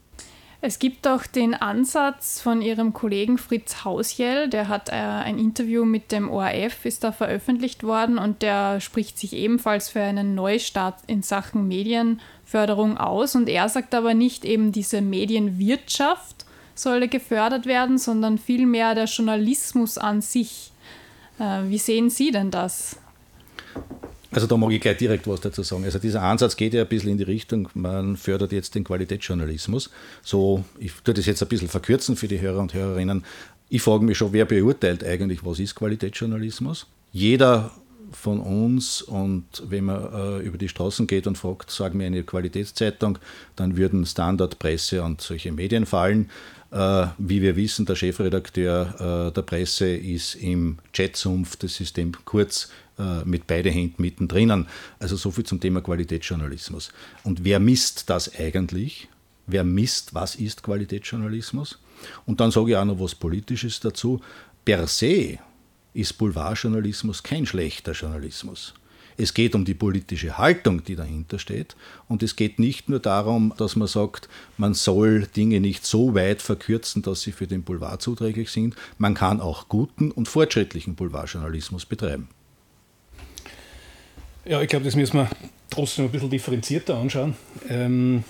Es 0.65 0.79
gibt 0.79 1.09
auch 1.09 1.27
den 1.27 1.55
Ansatz 1.55 2.41
von 2.41 2.63
Ihrem 2.63 2.93
Kollegen 2.93 3.37
Fritz 3.37 3.83
Hausjell, 3.83 4.49
der 4.49 4.69
hat 4.69 4.91
äh, 4.91 4.93
ein 4.93 5.37
Interview 5.37 5.85
mit 5.85 6.13
dem 6.13 6.31
ORF, 6.31 6.85
ist 6.85 7.03
da 7.03 7.11
veröffentlicht 7.11 7.83
worden 7.83 8.17
und 8.17 8.43
der 8.43 8.81
spricht 8.81 9.19
sich 9.19 9.33
ebenfalls 9.33 9.89
für 9.89 10.01
einen 10.01 10.37
Neustart 10.37 11.01
in 11.09 11.23
Sachen 11.23 11.67
Medienförderung 11.67 12.97
aus. 12.97 13.35
Und 13.35 13.49
er 13.49 13.69
sagt 13.69 13.93
aber 13.93 14.15
nicht 14.15 14.45
eben 14.45 14.71
diese 14.71 15.03
Medienwirtschaft 15.03 16.47
solle 16.77 17.09
gefördert 17.09 17.67
werden, 17.67 17.99
sondern 17.99 18.39
vielmehr 18.39 18.95
der 18.95 19.07
Journalismus 19.07 19.99
an 19.99 20.21
sich. 20.21 20.71
Äh, 21.41 21.63
wie 21.65 21.79
sehen 21.79 22.09
Sie 22.09 22.31
denn 22.31 22.53
das? 22.53 23.01
Also 24.33 24.47
da 24.47 24.57
mag 24.57 24.73
ich 24.73 24.81
gleich 24.81 24.97
direkt 24.97 25.29
was 25.29 25.41
dazu 25.41 25.63
sagen. 25.63 25.85
Also 25.85 25.99
dieser 25.99 26.23
Ansatz 26.23 26.57
geht 26.57 26.75
ja 26.75 26.83
ein 26.83 26.89
bisschen 26.89 27.11
in 27.11 27.19
die 27.19 27.25
Richtung, 27.25 27.69
man 27.75 28.17
fördert 28.17 28.53
jetzt 28.53 28.75
den 28.75 28.83
Qualitätsjournalismus. 28.85 29.91
So, 30.23 30.65
ich 30.79 30.93
tue 31.05 31.15
das 31.15 31.27
jetzt 31.27 31.43
ein 31.43 31.49
bisschen 31.49 31.69
verkürzen 31.69 32.17
für 32.17 32.29
die 32.29 32.41
Hörer 32.41 32.61
und 32.61 32.73
Hörerinnen. 32.73 33.25
Ich 33.69 33.83
frage 33.83 34.05
mich 34.05 34.19
schon, 34.19 34.33
wer 34.33 34.47
beurteilt 34.47 35.05
eigentlich, 35.05 35.45
was 35.45 35.59
ist 35.59 35.75
Qualitätsjournalismus? 35.75 36.87
Jeder 37.13 37.73
von 38.13 38.41
uns 38.41 39.03
und 39.03 39.45
wenn 39.69 39.85
man 39.85 40.13
äh, 40.13 40.39
über 40.41 40.59
die 40.59 40.69
Straßen 40.69 41.07
geht 41.07 41.27
und 41.27 41.39
fragt, 41.39 41.71
sagen 41.71 41.99
wir 41.99 42.07
eine 42.07 42.23
Qualitätszeitung, 42.23 43.19
dann 43.57 43.77
würden 43.77 44.05
Standard, 44.07 44.59
Presse 44.59 45.03
und 45.03 45.21
solche 45.21 45.53
Medien 45.53 45.87
fallen. 45.87 46.31
Äh, 46.73 47.09
wie 47.19 47.43
wir 47.43 47.55
wissen, 47.55 47.85
der 47.85 47.97
Chefredakteur 47.97 49.29
äh, 49.29 49.33
der 49.33 49.43
Presse 49.43 49.95
ist 49.95 50.37
im 50.37 50.79
Chatsumpf 50.95 51.57
des 51.57 51.77
Systems 51.77 52.17
kurz 52.25 52.71
äh, 52.99 53.25
mit 53.27 53.47
beide 53.47 53.71
Händen 53.71 54.01
mittendrin. 54.01 54.67
Also 54.99 55.17
so 55.17 55.31
viel 55.31 55.45
zum 55.45 55.61
Thema 55.61 55.83
Qualitätsjournalismus. 55.83 56.91
Und 57.25 57.45
wer 57.45 57.61
misst 57.61 58.09
das 58.09 58.35
eigentlich? 58.35 59.09
Wer 59.47 59.65
misst, 59.65 60.15
was 60.15 60.35
ist 60.35 60.63
Qualitätsjournalismus? 60.63 61.79
Und 62.25 62.41
dann 62.41 62.51
sage 62.51 62.71
ich 62.71 62.77
auch 62.77 62.87
noch 62.87 63.01
was 63.01 63.15
Politisches 63.15 63.81
dazu. 63.81 64.23
Per 64.65 64.87
se 64.87 65.39
ist 65.93 66.17
Boulevardjournalismus 66.17 67.23
kein 67.23 67.45
schlechter 67.45 67.93
Journalismus. 67.93 68.73
Es 69.23 69.35
geht 69.35 69.55
um 69.55 69.65
die 69.65 69.75
politische 69.75 70.37
Haltung, 70.37 70.83
die 70.83 70.97
dahinter 70.97 71.39
steht. 71.39 71.77
Und 72.09 72.25
es 72.25 72.35
geht 72.35 72.59
nicht 72.59 72.89
nur 72.89 72.99
darum, 72.99 73.55
dass 73.57 73.77
man 73.77 73.87
sagt, 73.87 74.29
man 74.59 74.75
soll 74.75 75.29
Dinge 75.29 75.61
nicht 75.61 75.87
so 75.87 76.15
weit 76.15 76.43
verkürzen, 76.43 77.03
dass 77.03 77.23
sie 77.23 77.31
für 77.31 77.47
den 77.47 77.63
Boulevard 77.63 78.03
zuträglich 78.03 78.51
sind. 78.51 78.75
Man 78.99 79.15
kann 79.15 79.41
auch 79.41 79.69
guten 79.69 80.11
und 80.11 80.29
fortschrittlichen 80.29 80.97
Boulevardjournalismus 80.97 81.87
betreiben. 81.87 82.29
Ja, 84.45 84.61
ich 84.61 84.69
glaube, 84.69 84.85
das 84.85 84.97
müssen 84.97 85.19
wir 85.19 85.31
trotzdem 85.71 86.07
ein 86.07 86.11
bisschen 86.11 86.31
differenzierter 86.31 86.97
anschauen, 86.97 87.37
ähm, 87.69 88.25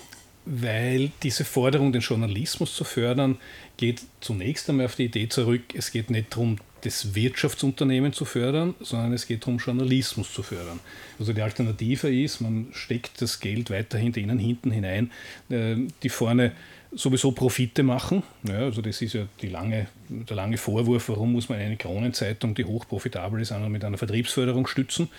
weil 0.45 1.11
diese 1.23 1.43
Forderung, 1.43 1.91
den 1.91 2.01
Journalismus 2.01 2.75
zu 2.75 2.83
fördern, 2.83 3.37
geht 3.77 4.03
zunächst 4.21 4.69
einmal 4.69 4.85
auf 4.85 4.95
die 4.95 5.05
Idee 5.05 5.27
zurück, 5.27 5.61
es 5.73 5.91
geht 5.91 6.11
nicht 6.11 6.33
darum, 6.33 6.57
das 6.83 7.15
Wirtschaftsunternehmen 7.15 8.13
zu 8.13 8.25
fördern, 8.25 8.75
sondern 8.81 9.13
es 9.13 9.25
geht 9.27 9.43
darum, 9.43 9.57
Journalismus 9.57 10.33
zu 10.33 10.43
fördern. 10.43 10.79
Also 11.19 11.33
die 11.33 11.41
Alternative 11.41 12.13
ist, 12.13 12.41
man 12.41 12.67
steckt 12.73 13.21
das 13.21 13.39
Geld 13.39 13.69
weiterhin 13.69 14.11
denen 14.11 14.37
hinten 14.37 14.71
hinein, 14.71 15.11
äh, 15.49 15.75
die 16.01 16.09
vorne 16.09 16.51
sowieso 16.95 17.31
Profite 17.31 17.83
machen. 17.83 18.23
Ja, 18.43 18.59
also 18.59 18.81
das 18.81 19.01
ist 19.01 19.13
ja 19.13 19.25
lange, 19.41 19.87
der 20.09 20.35
lange 20.35 20.57
Vorwurf, 20.57 21.09
warum 21.09 21.33
muss 21.33 21.49
man 21.49 21.59
eine 21.59 21.77
Kronenzeitung, 21.77 22.55
die 22.55 22.65
hochprofitabel 22.65 23.41
ist, 23.41 23.53
mit 23.69 23.83
einer 23.83 23.97
Vertriebsförderung 23.97 24.67
stützen. 24.67 25.09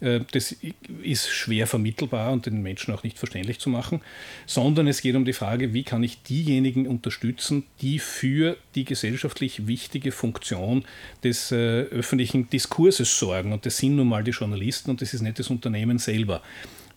Äh, 0.00 0.20
das 0.32 0.56
ist 1.02 1.28
schwer 1.28 1.66
vermittelbar 1.66 2.32
und 2.32 2.46
den 2.46 2.62
Menschen 2.62 2.94
auch 2.94 3.02
nicht 3.02 3.18
verständlich 3.18 3.58
zu 3.58 3.70
machen, 3.70 4.00
sondern 4.46 4.86
es 4.86 5.00
geht 5.00 5.16
um 5.16 5.24
die 5.24 5.32
Frage, 5.32 5.72
wie 5.72 5.82
kann 5.82 6.02
ich 6.02 6.22
diejenigen 6.22 6.86
unterstützen, 6.86 7.64
die 7.80 7.98
für 7.98 8.56
die 8.74 8.84
gesellschaftlich 8.84 9.66
wichtige 9.66 10.12
Funktion 10.12 10.84
des 11.24 11.52
äh, 11.52 11.82
öffentlichen 11.82 12.48
Diskurses 12.50 13.18
sorgen. 13.18 13.52
Und 13.52 13.66
das 13.66 13.76
sind 13.76 13.96
nun 13.96 14.08
mal 14.08 14.24
die 14.24 14.30
Journalisten 14.30 14.90
und 14.90 15.02
das 15.02 15.14
ist 15.14 15.22
nicht 15.22 15.38
das 15.38 15.50
Unternehmen 15.50 15.98
selber. 15.98 16.42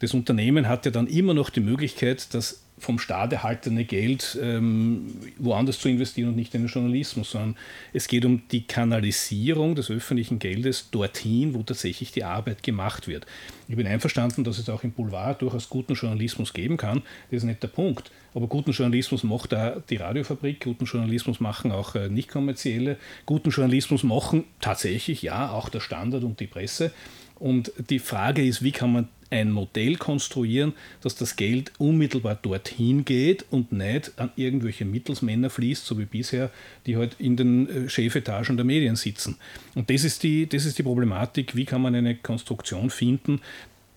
Das 0.01 0.15
Unternehmen 0.15 0.67
hat 0.67 0.85
ja 0.85 0.91
dann 0.91 1.05
immer 1.05 1.35
noch 1.35 1.51
die 1.51 1.59
Möglichkeit, 1.59 2.33
dass 2.33 2.63
vom 2.79 2.97
Staat 2.97 3.31
erhaltene 3.31 3.85
Geld 3.85 4.35
ähm, 4.41 5.13
woanders 5.37 5.79
zu 5.79 5.89
investieren 5.89 6.29
und 6.29 6.35
nicht 6.35 6.55
in 6.55 6.63
den 6.63 6.69
Journalismus, 6.69 7.29
sondern 7.29 7.55
es 7.93 8.07
geht 8.07 8.25
um 8.25 8.41
die 8.49 8.65
Kanalisierung 8.65 9.75
des 9.75 9.91
öffentlichen 9.91 10.39
Geldes 10.39 10.89
dorthin, 10.89 11.53
wo 11.53 11.61
tatsächlich 11.61 12.11
die 12.11 12.23
Arbeit 12.23 12.63
gemacht 12.63 13.07
wird. 13.07 13.27
Ich 13.67 13.75
bin 13.75 13.85
einverstanden, 13.85 14.43
dass 14.43 14.57
es 14.57 14.69
auch 14.69 14.83
im 14.83 14.91
Boulevard 14.91 15.39
durchaus 15.39 15.69
guten 15.69 15.93
Journalismus 15.93 16.51
geben 16.53 16.77
kann. 16.77 17.03
Das 17.29 17.37
ist 17.37 17.43
nicht 17.43 17.61
der 17.61 17.67
Punkt. 17.67 18.09
Aber 18.33 18.47
guten 18.47 18.71
Journalismus 18.71 19.23
macht 19.23 19.51
da 19.51 19.83
die 19.87 19.97
Radiofabrik, 19.97 20.63
guten 20.63 20.85
Journalismus 20.85 21.39
machen 21.39 21.71
auch 21.71 21.93
äh, 21.93 22.09
nicht 22.09 22.29
kommerzielle, 22.29 22.97
guten 23.27 23.51
Journalismus 23.51 24.01
machen 24.01 24.45
tatsächlich 24.61 25.21
ja 25.21 25.51
auch 25.51 25.69
der 25.69 25.81
Standard 25.81 26.23
und 26.23 26.39
die 26.39 26.47
Presse. 26.47 26.91
Und 27.35 27.71
die 27.89 27.99
Frage 27.99 28.43
ist, 28.43 28.63
wie 28.63 28.71
kann 28.71 28.91
man 28.91 29.07
ein 29.31 29.49
Modell 29.49 29.95
konstruieren, 29.95 30.73
dass 31.01 31.15
das 31.15 31.35
Geld 31.35 31.71
unmittelbar 31.79 32.35
dorthin 32.35 33.05
geht 33.05 33.45
und 33.49 33.71
nicht 33.71 34.11
an 34.17 34.31
irgendwelche 34.35 34.85
Mittelsmänner 34.85 35.49
fließt, 35.49 35.85
so 35.85 35.97
wie 35.97 36.05
bisher, 36.05 36.51
die 36.85 36.97
halt 36.97 37.15
in 37.17 37.37
den 37.37 37.69
äh, 37.69 37.89
Chefetagen 37.89 38.57
der 38.57 38.65
Medien 38.65 38.95
sitzen. 38.95 39.37
Und 39.73 39.89
das 39.89 40.03
ist 40.03 40.21
die, 40.21 40.47
das 40.47 40.65
ist 40.65 40.77
die 40.77 40.83
Problematik, 40.83 41.55
wie 41.55 41.65
kann 41.65 41.81
man 41.81 41.95
eine 41.95 42.15
Konstruktion 42.15 42.89
finden, 42.89 43.41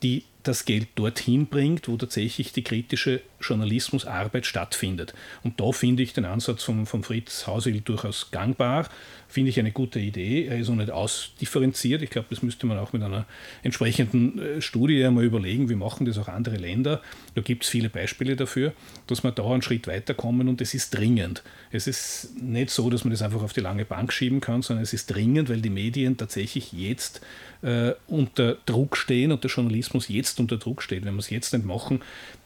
die 0.03 0.23
das 0.45 0.65
Geld 0.65 0.89
dorthin 0.95 1.47
bringt, 1.47 1.89
wo 1.89 1.97
tatsächlich 1.97 2.53
die 2.53 2.63
kritische 2.63 3.23
Journalismusarbeit 3.47 4.47
stattfindet. 4.47 5.15
Und 5.43 5.61
da 5.61 5.73
finde 5.73 6.03
ich 6.03 6.13
den 6.13 6.25
Ansatz 6.25 6.63
von, 6.63 6.87
von 6.87 7.03
Fritz 7.03 7.47
Hausil 7.47 7.81
durchaus 7.81 8.31
gangbar 8.31 8.89
finde 9.35 9.51
ich 9.51 9.59
eine 9.59 9.73
gute 9.73 9.99
Idee. 9.99 10.47
Er 10.47 10.59
ist 10.59 10.71
auch 10.71 10.77
nicht 10.77 10.93
ausdifferenziert. 10.93 12.03
Ich 12.03 12.11
glaube, 12.11 12.29
das 12.31 12.43
müsste 12.43 12.67
man 12.67 12.79
auch 12.79 12.93
mit 12.93 13.03
einer 13.03 13.27
entsprechenden 13.65 14.39
äh, 14.39 14.63
Studie 14.63 15.05
einmal 15.05 15.25
überlegen. 15.25 15.69
Wie 15.69 15.75
machen 15.75 16.07
das 16.07 16.19
auch 16.19 16.29
andere 16.29 16.55
Länder? 16.55 17.03
Da 17.35 17.41
gibt 17.41 17.65
es 17.65 17.69
viele 17.69 17.91
Beispiele 17.91 18.37
dafür, 18.37 18.73
dass 19.09 19.25
wir 19.25 19.33
da 19.33 19.45
einen 19.45 19.61
Schritt 19.61 19.89
weiterkommen 19.89 20.47
und 20.47 20.61
es 20.61 20.73
ist 20.73 20.97
dringend. 20.97 21.43
Es 21.73 21.89
ist 21.89 22.41
nicht 22.41 22.71
so, 22.71 22.89
dass 22.91 23.03
man 23.03 23.11
das 23.11 23.23
einfach 23.23 23.43
auf 23.43 23.53
die 23.53 23.61
lange 23.61 23.85
Bank 23.85 24.13
schieben 24.13 24.41
kann, 24.41 24.63
sondern 24.63 24.85
es 24.85 24.93
ist 24.93 25.07
dringend, 25.07 25.49
weil 25.49 25.61
die 25.61 25.71
Medien 25.71 26.17
tatsächlich 26.17 26.73
jetzt 26.73 27.21
äh, 27.63 27.93
unter 28.07 28.57
Druck 28.67 28.97
stehen 28.97 29.33
und 29.33 29.43
der 29.43 29.51
Journalismus 29.51 30.07
jetzt 30.09 30.39
unter 30.39 30.59
Druck 30.59 30.81
steht. 30.81 31.05
Wenn 31.05 31.15
wir 31.15 31.21
es 31.21 31.31
jetzt 31.31 31.53
nicht 31.53 31.67
machen, 31.67 32.03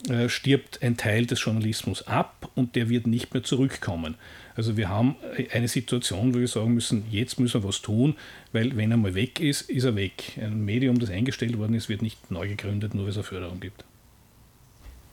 äh, 0.08 0.28
stirbt 0.28 0.82
ein 0.82 0.96
Teil 0.96 1.26
des 1.26 1.42
Journalismus 1.42 2.06
ab 2.06 2.50
und 2.54 2.76
der 2.76 2.88
wird 2.88 3.06
nicht 3.06 3.34
mehr 3.34 3.42
zurückkommen. 3.42 4.14
Also 4.54 4.76
wir 4.76 4.88
haben 4.88 5.16
eine 5.52 5.68
Situation, 5.68 6.34
wo 6.34 6.40
wir 6.40 6.48
sagen 6.48 6.74
müssen, 6.74 7.04
jetzt 7.10 7.38
müssen 7.38 7.62
wir 7.62 7.68
was 7.68 7.80
tun, 7.80 8.16
weil 8.52 8.76
wenn 8.76 8.90
er 8.90 8.96
mal 8.96 9.14
weg 9.14 9.40
ist, 9.40 9.62
ist 9.62 9.84
er 9.84 9.96
weg. 9.96 10.38
Ein 10.40 10.64
Medium, 10.64 10.98
das 10.98 11.10
eingestellt 11.10 11.58
worden 11.58 11.74
ist, 11.74 11.88
wird 11.88 12.02
nicht 12.02 12.30
neu 12.30 12.48
gegründet, 12.48 12.94
nur 12.94 13.04
weil 13.04 13.10
es 13.10 13.16
eine 13.16 13.24
Förderung 13.24 13.60
gibt. 13.60 13.84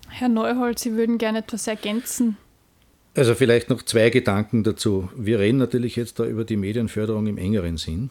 Herr 0.08 0.30
Neuhold, 0.30 0.80
Sie 0.80 0.94
würden 0.94 1.18
gerne 1.18 1.40
etwas 1.40 1.68
ergänzen. 1.68 2.38
Also 3.16 3.34
vielleicht 3.34 3.70
noch 3.70 3.82
zwei 3.82 4.10
Gedanken 4.10 4.64
dazu. 4.64 5.10
Wir 5.16 5.40
reden 5.40 5.58
natürlich 5.58 5.96
jetzt 5.96 6.20
da 6.20 6.26
über 6.26 6.44
die 6.44 6.58
Medienförderung 6.58 7.28
im 7.28 7.38
engeren 7.38 7.78
Sinn. 7.78 8.10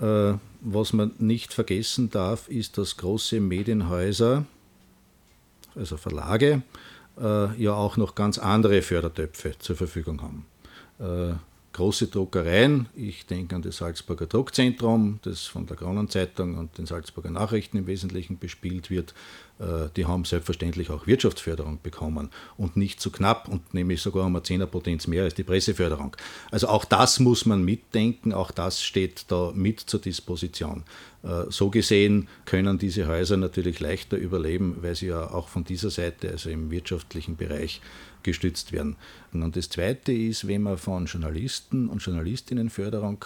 Äh, 0.00 0.34
was 0.60 0.92
man 0.92 1.12
nicht 1.18 1.54
vergessen 1.54 2.10
darf, 2.10 2.48
ist, 2.48 2.76
dass 2.76 2.96
große 2.96 3.40
Medienhäuser, 3.40 4.44
also 5.76 5.96
Verlage, 5.96 6.62
äh, 7.20 7.62
ja 7.62 7.72
auch 7.72 7.96
noch 7.96 8.14
ganz 8.14 8.38
andere 8.38 8.82
Fördertöpfe 8.82 9.54
zur 9.58 9.76
Verfügung 9.76 10.22
haben. 10.22 10.46
Große 11.76 12.06
Druckereien, 12.06 12.88
ich 12.96 13.26
denke 13.26 13.54
an 13.54 13.60
das 13.60 13.76
Salzburger 13.76 14.24
Druckzentrum, 14.24 15.18
das 15.24 15.42
von 15.42 15.66
der 15.66 15.76
Kronenzeitung 15.76 16.56
und 16.56 16.78
den 16.78 16.86
Salzburger 16.86 17.30
Nachrichten 17.30 17.76
im 17.76 17.86
Wesentlichen 17.86 18.38
bespielt 18.38 18.88
wird, 18.88 19.12
äh, 19.58 19.90
die 19.94 20.06
haben 20.06 20.24
selbstverständlich 20.24 20.88
auch 20.88 21.06
Wirtschaftsförderung 21.06 21.78
bekommen 21.82 22.30
und 22.56 22.78
nicht 22.78 22.98
zu 22.98 23.10
knapp 23.10 23.46
und 23.48 23.74
nämlich 23.74 24.00
sogar 24.00 24.24
um 24.24 24.34
eine 24.34 24.42
Zehnerpotenz 24.42 25.06
mehr 25.06 25.24
als 25.24 25.34
die 25.34 25.44
Presseförderung. 25.44 26.16
Also 26.50 26.68
auch 26.68 26.86
das 26.86 27.20
muss 27.20 27.44
man 27.44 27.62
mitdenken, 27.62 28.32
auch 28.32 28.52
das 28.52 28.82
steht 28.82 29.26
da 29.28 29.52
mit 29.54 29.80
zur 29.80 30.00
Disposition. 30.00 30.82
Äh, 31.22 31.44
so 31.50 31.68
gesehen 31.68 32.28
können 32.46 32.78
diese 32.78 33.06
Häuser 33.06 33.36
natürlich 33.36 33.80
leichter 33.80 34.16
überleben, 34.16 34.78
weil 34.80 34.94
sie 34.94 35.08
ja 35.08 35.30
auch 35.30 35.48
von 35.48 35.64
dieser 35.64 35.90
Seite, 35.90 36.30
also 36.30 36.48
im 36.48 36.70
wirtschaftlichen 36.70 37.36
Bereich, 37.36 37.82
gestützt 38.26 38.72
werden. 38.72 38.96
Und 39.32 39.56
das 39.56 39.70
Zweite 39.70 40.12
ist, 40.12 40.46
wenn 40.46 40.62
man 40.62 40.76
von 40.76 41.06
Journalisten 41.06 41.88
und 41.88 42.02
Journalistinnenförderung 42.02 43.24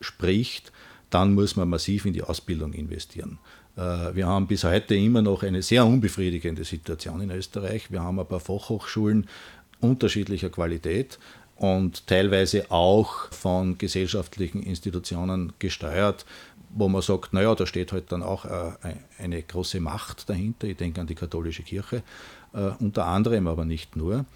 spricht, 0.00 0.72
dann 1.10 1.34
muss 1.34 1.54
man 1.54 1.68
massiv 1.68 2.04
in 2.04 2.12
die 2.12 2.22
Ausbildung 2.22 2.72
investieren. 2.72 3.38
Äh, 3.76 4.14
wir 4.14 4.26
haben 4.26 4.48
bis 4.48 4.64
heute 4.64 4.96
immer 4.96 5.22
noch 5.22 5.44
eine 5.44 5.62
sehr 5.62 5.86
unbefriedigende 5.86 6.64
Situation 6.64 7.20
in 7.20 7.30
Österreich. 7.30 7.92
Wir 7.92 8.02
haben 8.02 8.18
ein 8.18 8.26
paar 8.26 8.40
Fachhochschulen 8.40 9.28
unterschiedlicher 9.80 10.50
Qualität 10.50 11.18
und 11.56 12.06
teilweise 12.06 12.70
auch 12.70 13.32
von 13.32 13.78
gesellschaftlichen 13.78 14.62
Institutionen 14.62 15.54
gesteuert, 15.58 16.26
wo 16.70 16.88
man 16.88 17.00
sagt, 17.00 17.32
naja, 17.32 17.54
da 17.54 17.66
steht 17.66 17.92
halt 17.92 18.12
dann 18.12 18.22
auch 18.22 18.44
äh, 18.44 18.72
eine 19.18 19.42
große 19.42 19.80
Macht 19.80 20.28
dahinter. 20.28 20.66
Ich 20.66 20.76
denke 20.76 21.00
an 21.00 21.06
die 21.06 21.14
katholische 21.14 21.62
Kirche 21.62 22.02
äh, 22.52 22.70
unter 22.78 23.06
anderem, 23.06 23.46
aber 23.46 23.64
nicht 23.64 23.96
nur. 23.96 24.26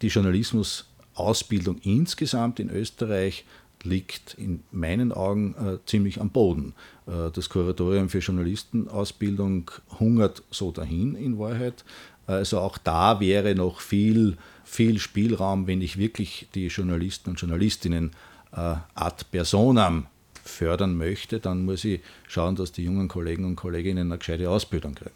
Die 0.00 0.08
Journalismusausbildung 0.08 1.78
insgesamt 1.82 2.58
in 2.58 2.70
Österreich 2.70 3.44
liegt 3.82 4.34
in 4.34 4.62
meinen 4.70 5.12
Augen 5.12 5.54
äh, 5.54 5.78
ziemlich 5.86 6.20
am 6.20 6.30
Boden. 6.30 6.74
Das 7.04 7.48
Kuratorium 7.48 8.08
für 8.08 8.20
Journalistenausbildung 8.20 9.72
hungert 9.98 10.44
so 10.52 10.70
dahin 10.70 11.16
in 11.16 11.36
Wahrheit. 11.36 11.84
Also 12.28 12.60
auch 12.60 12.78
da 12.78 13.18
wäre 13.18 13.56
noch 13.56 13.80
viel, 13.80 14.36
viel 14.64 14.98
Spielraum, 14.98 15.66
wenn 15.66 15.80
ich 15.80 15.98
wirklich 15.98 16.48
die 16.54 16.68
Journalisten 16.68 17.30
und 17.30 17.40
Journalistinnen 17.40 18.12
äh, 18.52 18.74
ad 18.94 19.24
personam 19.30 20.06
fördern 20.44 20.96
möchte, 20.96 21.40
dann 21.40 21.64
muss 21.64 21.84
ich 21.84 22.00
schauen, 22.28 22.56
dass 22.56 22.72
die 22.72 22.84
jungen 22.84 23.08
Kollegen 23.08 23.44
und 23.44 23.56
Kolleginnen 23.56 24.10
eine 24.10 24.18
gescheite 24.18 24.50
Ausbildung 24.50 24.94
kriegen. 24.94 25.14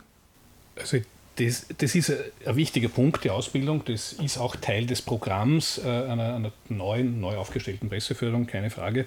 Also 0.77 0.99
das, 1.37 1.67
das, 1.77 1.95
ist 1.95 2.13
ein 2.47 2.57
wichtiger 2.57 2.89
Punkt, 2.89 3.25
die 3.25 3.31
Ausbildung. 3.31 3.83
Das 3.85 4.15
ist 4.15 4.39
auch 4.39 4.57
Teil 4.57 4.87
des 4.87 5.03
Programms 5.03 5.79
äh, 5.79 5.83
einer, 5.83 6.35
einer, 6.35 6.53
neuen, 6.69 7.21
neu 7.21 7.37
aufgestellten 7.37 7.89
Presseförderung, 7.89 8.47
keine 8.47 8.71
Frage. 8.71 9.07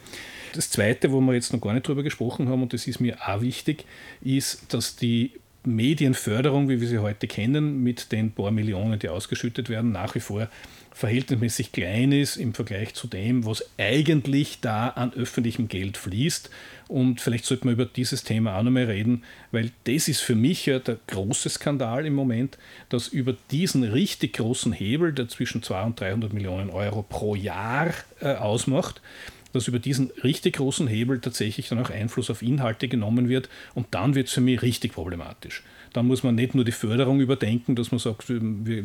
Das 0.53 0.69
Zweite, 0.69 1.11
wo 1.11 1.21
wir 1.21 1.33
jetzt 1.33 1.53
noch 1.53 1.61
gar 1.61 1.73
nicht 1.73 1.87
drüber 1.87 2.03
gesprochen 2.03 2.49
haben, 2.49 2.61
und 2.61 2.73
das 2.73 2.85
ist 2.85 2.99
mir 2.99 3.17
auch 3.27 3.41
wichtig, 3.41 3.85
ist, 4.21 4.73
dass 4.73 4.95
die 4.95 5.31
Medienförderung, 5.65 6.69
wie 6.69 6.79
wir 6.81 6.87
sie 6.87 6.99
heute 6.99 7.27
kennen, 7.27 7.83
mit 7.83 8.11
den 8.11 8.31
paar 8.31 8.51
Millionen, 8.51 8.99
die 8.99 9.09
ausgeschüttet 9.09 9.69
werden, 9.69 9.91
nach 9.91 10.15
wie 10.15 10.19
vor 10.19 10.49
verhältnismäßig 10.91 11.71
klein 11.71 12.11
ist 12.11 12.35
im 12.35 12.53
Vergleich 12.53 12.93
zu 12.93 13.07
dem, 13.07 13.45
was 13.45 13.63
eigentlich 13.77 14.59
da 14.61 14.89
an 14.89 15.13
öffentlichem 15.13 15.67
Geld 15.67 15.97
fließt. 15.97 16.49
Und 16.87 17.21
vielleicht 17.21 17.45
sollte 17.45 17.65
man 17.65 17.75
über 17.75 17.85
dieses 17.85 18.23
Thema 18.23 18.57
auch 18.57 18.63
nochmal 18.63 18.85
reden, 18.85 19.23
weil 19.51 19.71
das 19.83 20.07
ist 20.07 20.21
für 20.21 20.35
mich 20.35 20.65
ja 20.65 20.79
der 20.79 20.97
große 21.07 21.49
Skandal 21.49 22.05
im 22.05 22.15
Moment, 22.15 22.57
dass 22.89 23.07
über 23.07 23.35
diesen 23.51 23.83
richtig 23.83 24.33
großen 24.33 24.73
Hebel, 24.73 25.13
der 25.13 25.27
zwischen 25.27 25.61
200 25.61 25.89
und 25.89 26.01
300 26.01 26.33
Millionen 26.33 26.69
Euro 26.69 27.03
pro 27.03 27.35
Jahr 27.35 27.93
äh, 28.19 28.33
ausmacht, 28.33 29.01
dass 29.53 29.67
über 29.67 29.79
diesen 29.79 30.11
richtig 30.23 30.57
großen 30.57 30.87
Hebel 30.87 31.19
tatsächlich 31.19 31.69
dann 31.69 31.79
auch 31.79 31.89
Einfluss 31.89 32.29
auf 32.29 32.41
Inhalte 32.41 32.87
genommen 32.87 33.29
wird 33.29 33.49
und 33.75 33.87
dann 33.91 34.15
wird 34.15 34.27
es 34.27 34.33
für 34.33 34.41
mich 34.41 34.61
richtig 34.61 34.93
problematisch. 34.93 35.63
Dann 35.93 36.07
muss 36.07 36.23
man 36.23 36.35
nicht 36.35 36.53
nur 36.53 36.65
die 36.65 36.71
Förderung 36.71 37.19
überdenken, 37.19 37.75
dass 37.75 37.91
man 37.91 37.99
sagt, 37.99 38.29
wir, 38.29 38.39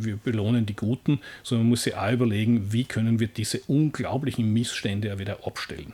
wir 0.05 0.17
belohnen 0.17 0.67
die 0.67 0.77
Guten, 0.77 1.21
sondern 1.43 1.65
man 1.65 1.71
muss 1.71 1.83
sich 1.83 1.95
auch 1.95 2.13
überlegen, 2.13 2.73
wie 2.73 2.85
können 2.85 3.21
wir 3.21 3.29
diese 3.29 3.61
unglaublichen 3.67 4.53
Missstände 4.53 5.13
auch 5.13 5.19
wieder 5.19 5.47
abstellen. 5.47 5.93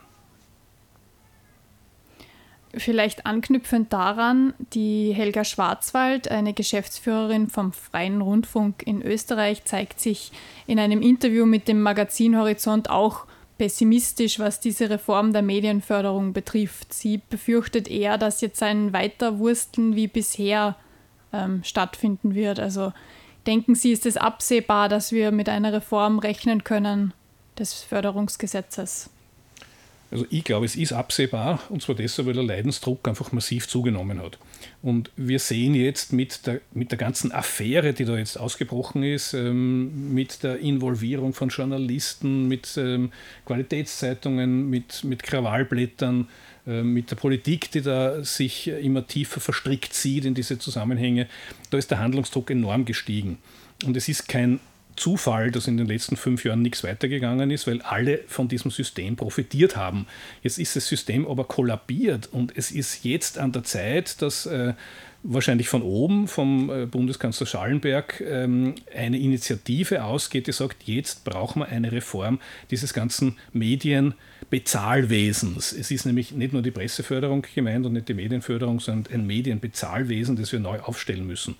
Vielleicht 2.72 3.26
anknüpfend 3.26 3.92
daran, 3.92 4.54
die 4.74 5.12
Helga 5.12 5.44
Schwarzwald, 5.44 6.30
eine 6.30 6.54
Geschäftsführerin 6.54 7.48
vom 7.48 7.72
Freien 7.72 8.20
Rundfunk 8.20 8.86
in 8.86 9.02
Österreich, 9.02 9.64
zeigt 9.64 9.98
sich 9.98 10.30
in 10.68 10.78
einem 10.78 11.02
Interview 11.02 11.46
mit 11.46 11.66
dem 11.66 11.82
Magazin 11.82 12.38
Horizont 12.38 12.88
auch 12.88 13.26
pessimistisch, 13.60 14.38
was 14.38 14.58
diese 14.58 14.88
Reform 14.88 15.34
der 15.34 15.42
Medienförderung 15.42 16.32
betrifft. 16.32 16.94
Sie 16.94 17.20
befürchtet 17.28 17.88
eher, 17.88 18.16
dass 18.16 18.40
jetzt 18.40 18.62
ein 18.62 18.94
Weiterwursteln 18.94 19.94
wie 19.94 20.08
bisher 20.08 20.76
ähm, 21.30 21.62
stattfinden 21.62 22.34
wird. 22.34 22.58
Also 22.58 22.94
denken 23.46 23.74
Sie, 23.74 23.92
ist 23.92 24.06
es 24.06 24.16
absehbar, 24.16 24.88
dass 24.88 25.12
wir 25.12 25.30
mit 25.30 25.50
einer 25.50 25.74
Reform 25.74 26.18
rechnen 26.20 26.64
können 26.64 27.12
des 27.58 27.74
Förderungsgesetzes? 27.82 29.10
Also 30.10 30.26
ich 30.28 30.42
glaube, 30.42 30.66
es 30.66 30.74
ist 30.74 30.92
absehbar, 30.92 31.60
und 31.68 31.82
zwar 31.82 31.94
deshalb, 31.94 32.26
weil 32.26 32.34
der 32.34 32.42
Leidensdruck 32.42 33.06
einfach 33.06 33.30
massiv 33.30 33.68
zugenommen 33.68 34.20
hat. 34.20 34.38
Und 34.82 35.10
wir 35.16 35.38
sehen 35.38 35.74
jetzt 35.74 36.12
mit 36.12 36.46
der, 36.46 36.60
mit 36.72 36.90
der 36.90 36.98
ganzen 36.98 37.30
Affäre, 37.30 37.92
die 37.92 38.04
da 38.04 38.16
jetzt 38.16 38.36
ausgebrochen 38.36 39.04
ist, 39.04 39.34
ähm, 39.34 40.12
mit 40.12 40.42
der 40.42 40.58
Involvierung 40.58 41.32
von 41.32 41.50
Journalisten, 41.50 42.48
mit 42.48 42.76
ähm, 42.76 43.12
Qualitätszeitungen, 43.46 44.68
mit, 44.68 45.04
mit 45.04 45.22
Krawallblättern, 45.22 46.28
äh, 46.66 46.82
mit 46.82 47.12
der 47.12 47.16
Politik, 47.16 47.70
die 47.70 47.82
da 47.82 48.24
sich 48.24 48.66
immer 48.66 49.06
tiefer 49.06 49.40
verstrickt 49.40 49.94
sieht 49.94 50.24
in 50.24 50.34
diese 50.34 50.58
Zusammenhänge, 50.58 51.28
da 51.70 51.78
ist 51.78 51.90
der 51.90 52.00
Handlungsdruck 52.00 52.50
enorm 52.50 52.84
gestiegen. 52.84 53.38
Und 53.84 53.96
es 53.96 54.08
ist 54.08 54.28
kein 54.28 54.58
Zufall, 54.96 55.50
dass 55.50 55.66
in 55.66 55.76
den 55.76 55.86
letzten 55.86 56.16
fünf 56.16 56.44
Jahren 56.44 56.62
nichts 56.62 56.84
weitergegangen 56.84 57.50
ist, 57.50 57.66
weil 57.66 57.80
alle 57.82 58.20
von 58.26 58.48
diesem 58.48 58.70
System 58.70 59.16
profitiert 59.16 59.76
haben. 59.76 60.06
Jetzt 60.42 60.58
ist 60.58 60.76
das 60.76 60.86
System 60.86 61.26
aber 61.26 61.44
kollabiert 61.44 62.28
und 62.32 62.56
es 62.56 62.70
ist 62.70 63.04
jetzt 63.04 63.38
an 63.38 63.52
der 63.52 63.64
Zeit, 63.64 64.20
dass 64.22 64.46
äh, 64.46 64.74
wahrscheinlich 65.22 65.68
von 65.68 65.82
oben, 65.82 66.26
vom 66.28 66.70
äh, 66.70 66.86
Bundeskanzler 66.86 67.46
Schallenberg, 67.46 68.20
ähm, 68.20 68.76
eine 68.94 69.18
Initiative 69.18 70.04
ausgeht, 70.04 70.46
die 70.46 70.52
sagt, 70.52 70.84
jetzt 70.84 71.24
brauchen 71.24 71.60
wir 71.60 71.68
eine 71.68 71.90
Reform 71.92 72.38
dieses 72.70 72.94
ganzen 72.94 73.36
Medienbezahlwesens. 73.52 75.72
Es 75.72 75.90
ist 75.90 76.06
nämlich 76.06 76.30
nicht 76.32 76.52
nur 76.52 76.62
die 76.62 76.70
Presseförderung 76.70 77.44
gemeint 77.54 77.84
und 77.86 77.92
nicht 77.92 78.08
die 78.08 78.14
Medienförderung, 78.14 78.80
sondern 78.80 79.12
ein 79.12 79.26
Medienbezahlwesen, 79.26 80.36
das 80.36 80.52
wir 80.52 80.60
neu 80.60 80.78
aufstellen 80.80 81.26
müssen. 81.26 81.56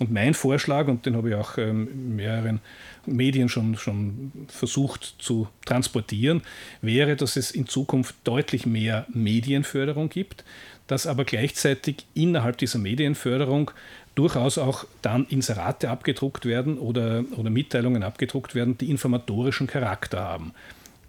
Und 0.00 0.10
mein 0.10 0.34
Vorschlag, 0.34 0.88
und 0.88 1.06
den 1.06 1.14
habe 1.14 1.28
ich 1.28 1.36
auch 1.36 1.56
ähm, 1.56 2.16
mehreren 2.16 2.60
Medien 3.06 3.48
schon, 3.48 3.76
schon 3.76 4.32
versucht 4.48 5.14
zu 5.18 5.46
transportieren, 5.64 6.42
wäre, 6.82 7.14
dass 7.16 7.36
es 7.36 7.52
in 7.52 7.68
Zukunft 7.68 8.16
deutlich 8.24 8.66
mehr 8.66 9.06
Medienförderung 9.12 10.08
gibt, 10.08 10.42
dass 10.86 11.06
aber 11.06 11.24
gleichzeitig 11.24 12.06
innerhalb 12.14 12.58
dieser 12.58 12.78
Medienförderung 12.78 13.70
durchaus 14.14 14.58
auch 14.58 14.84
dann 15.02 15.26
Inserate 15.26 15.90
abgedruckt 15.90 16.46
werden 16.46 16.78
oder, 16.78 17.24
oder 17.36 17.50
Mitteilungen 17.50 18.02
abgedruckt 18.02 18.54
werden, 18.54 18.78
die 18.78 18.90
informatorischen 18.90 19.66
Charakter 19.66 20.20
haben. 20.20 20.52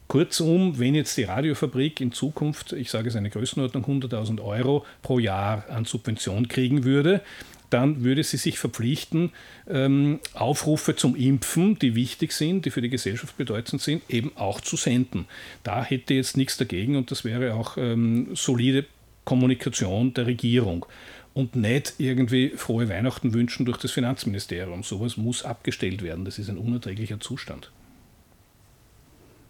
Kurzum, 0.07 0.77
wenn 0.77 0.95
jetzt 0.95 1.17
die 1.17 1.23
Radiofabrik 1.23 1.99
in 1.99 2.11
Zukunft, 2.11 2.73
ich 2.73 2.91
sage 2.91 3.09
es 3.09 3.15
eine 3.15 3.29
Größenordnung 3.29 3.83
100.000 3.85 4.41
Euro 4.43 4.85
pro 5.01 5.19
Jahr 5.19 5.65
an 5.69 5.85
Subvention 5.85 6.47
kriegen 6.47 6.83
würde, 6.83 7.21
dann 7.71 8.03
würde 8.03 8.23
sie 8.23 8.37
sich 8.37 8.59
verpflichten, 8.59 9.31
ähm, 9.67 10.19
Aufrufe 10.33 10.95
zum 10.95 11.15
Impfen, 11.15 11.79
die 11.79 11.95
wichtig 11.95 12.31
sind, 12.31 12.65
die 12.65 12.69
für 12.69 12.81
die 12.81 12.89
Gesellschaft 12.89 13.35
bedeutend 13.37 13.81
sind, 13.81 14.03
eben 14.07 14.31
auch 14.35 14.61
zu 14.61 14.75
senden. 14.75 15.25
Da 15.63 15.83
hätte 15.83 16.13
jetzt 16.13 16.37
nichts 16.37 16.57
dagegen 16.57 16.95
und 16.95 17.09
das 17.09 17.25
wäre 17.25 17.55
auch 17.55 17.77
ähm, 17.77 18.29
solide 18.35 18.85
Kommunikation 19.25 20.13
der 20.13 20.27
Regierung 20.27 20.85
und 21.33 21.55
nicht 21.55 21.95
irgendwie 21.97 22.51
frohe 22.55 22.87
Weihnachten 22.87 23.33
wünschen 23.33 23.65
durch 23.65 23.77
das 23.77 23.91
Finanzministerium. 23.91 24.83
Sowas 24.83 25.17
muss 25.17 25.43
abgestellt 25.43 26.01
werden. 26.01 26.23
Das 26.23 26.39
ist 26.39 26.49
ein 26.49 26.57
unerträglicher 26.57 27.19
Zustand. 27.19 27.71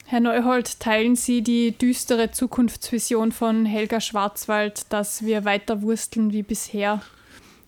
Herr 0.07 0.19
Neuhold, 0.19 0.79
teilen 0.79 1.15
Sie 1.15 1.41
die 1.41 1.71
düstere 1.71 2.31
Zukunftsvision 2.31 3.31
von 3.31 3.65
Helga 3.65 3.99
Schwarzwald, 3.99 4.91
dass 4.93 5.25
wir 5.25 5.45
weiter 5.45 5.81
wursteln 5.81 6.31
wie 6.31 6.43
bisher? 6.43 7.01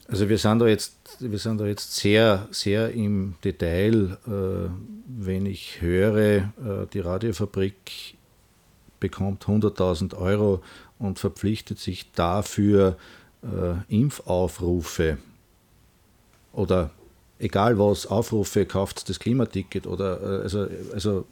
Also 0.08 0.30
wir 0.30 0.38
sind 0.38 0.60
da 0.60 0.68
jetzt, 0.68 0.96
wir 1.20 1.40
sind 1.40 1.60
da 1.60 1.66
jetzt 1.66 1.96
sehr, 1.96 2.48
sehr 2.52 2.92
im 2.92 3.36
Detail. 3.44 4.18
Äh, 4.26 4.70
wenn 5.08 5.46
ich 5.46 5.82
höre, 5.82 6.18
äh, 6.18 6.44
die 6.94 7.00
Radiofabrik 7.00 8.16
bekommt 9.00 9.46
100.000 9.46 10.16
Euro 10.16 10.62
und 11.00 11.20
verpflichtet 11.20 11.80
sich 11.80 12.12
dafür, 12.14 12.98
äh, 13.44 13.94
Impfaufrufe 13.94 15.18
oder 16.54 16.92
egal 17.40 17.78
was, 17.78 18.08
Aufrufe, 18.08 18.66
kauft 18.66 19.08
das 19.10 19.20
Klimaticket 19.20 19.86
oder 19.86 20.22
äh, 20.22 20.44
also, 20.44 20.68
also 20.94 21.26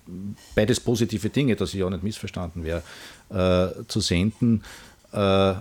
beides 0.54 0.80
positive 0.80 1.30
Dinge, 1.30 1.56
dass 1.56 1.74
ich 1.74 1.84
auch 1.84 1.90
nicht 1.90 2.04
missverstanden 2.04 2.64
wäre, 2.64 2.84
äh, 3.30 3.84
zu 3.88 4.00
senden, 4.00 4.64
äh, 5.12 5.56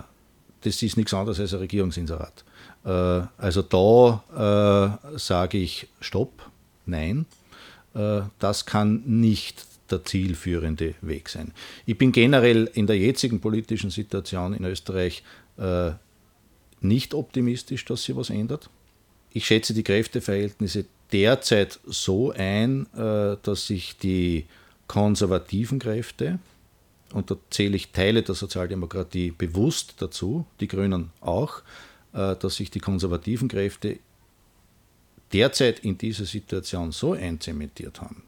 das 0.61 0.81
ist 0.81 0.97
nichts 0.97 1.13
anderes 1.13 1.39
als 1.39 1.53
ein 1.53 1.59
Regierungsinserat. 1.59 2.43
Äh, 2.85 2.89
also 3.37 3.61
da 3.61 4.99
äh, 5.13 5.17
sage 5.17 5.57
ich 5.57 5.87
Stopp, 5.99 6.49
nein, 6.85 7.25
das 8.39 8.65
kann 8.65 9.03
nicht 9.05 9.65
der 9.89 10.03
zielführende 10.03 10.95
Weg 11.01 11.29
sein. 11.29 11.51
Ich 11.85 11.97
bin 11.97 12.11
generell 12.11 12.69
in 12.73 12.87
der 12.87 12.97
jetzigen 12.97 13.39
politischen 13.39 13.89
Situation 13.89 14.53
in 14.53 14.65
Österreich 14.65 15.23
äh, 15.57 15.91
nicht 16.81 17.13
optimistisch, 17.13 17.85
dass 17.85 18.03
sich 18.03 18.15
was 18.15 18.29
ändert. 18.29 18.69
Ich 19.31 19.45
schätze 19.45 19.73
die 19.73 19.83
Kräfteverhältnisse 19.83 20.85
derzeit 21.11 21.79
so 21.85 22.31
ein, 22.31 22.87
äh, 22.93 23.37
dass 23.41 23.67
sich 23.67 23.97
die 23.97 24.45
konservativen 24.87 25.79
Kräfte, 25.79 26.39
und 27.13 27.31
da 27.31 27.37
zähle 27.49 27.75
ich 27.75 27.91
Teile 27.91 28.23
der 28.23 28.35
Sozialdemokratie 28.35 29.31
bewusst 29.31 29.95
dazu, 29.99 30.45
die 30.59 30.67
Grünen 30.67 31.11
auch, 31.21 31.61
äh, 32.13 32.35
dass 32.35 32.55
sich 32.55 32.71
die 32.71 32.79
konservativen 32.79 33.47
Kräfte 33.47 33.99
derzeit 35.33 35.79
in 35.79 35.97
dieser 35.97 36.25
Situation 36.25 36.91
so 36.91 37.13
einzementiert 37.13 38.01
haben, 38.01 38.23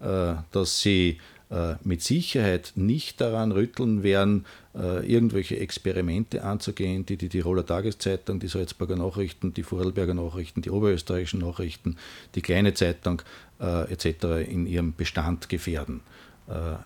dass 0.00 0.80
sie 0.80 1.18
äh, 1.54 1.76
mit 1.84 2.02
Sicherheit 2.02 2.72
nicht 2.74 3.20
daran 3.20 3.52
rütteln 3.52 4.02
werden, 4.02 4.44
äh, 4.74 5.06
irgendwelche 5.06 5.58
Experimente 5.58 6.42
anzugehen, 6.42 7.06
die 7.06 7.16
die 7.16 7.28
Tiroler 7.28 7.64
Tageszeitung, 7.64 8.40
die 8.40 8.48
Salzburger 8.48 8.96
Nachrichten, 8.96 9.54
die 9.54 9.62
Vorarlberger 9.62 10.14
Nachrichten, 10.14 10.62
die 10.62 10.70
oberösterreichischen 10.70 11.40
Nachrichten, 11.40 11.96
die 12.34 12.42
kleine 12.42 12.74
Zeitung 12.74 13.22
etc. 13.60 14.46
in 14.48 14.66
ihrem 14.66 14.94
Bestand 14.94 15.48
gefährden. 15.48 16.00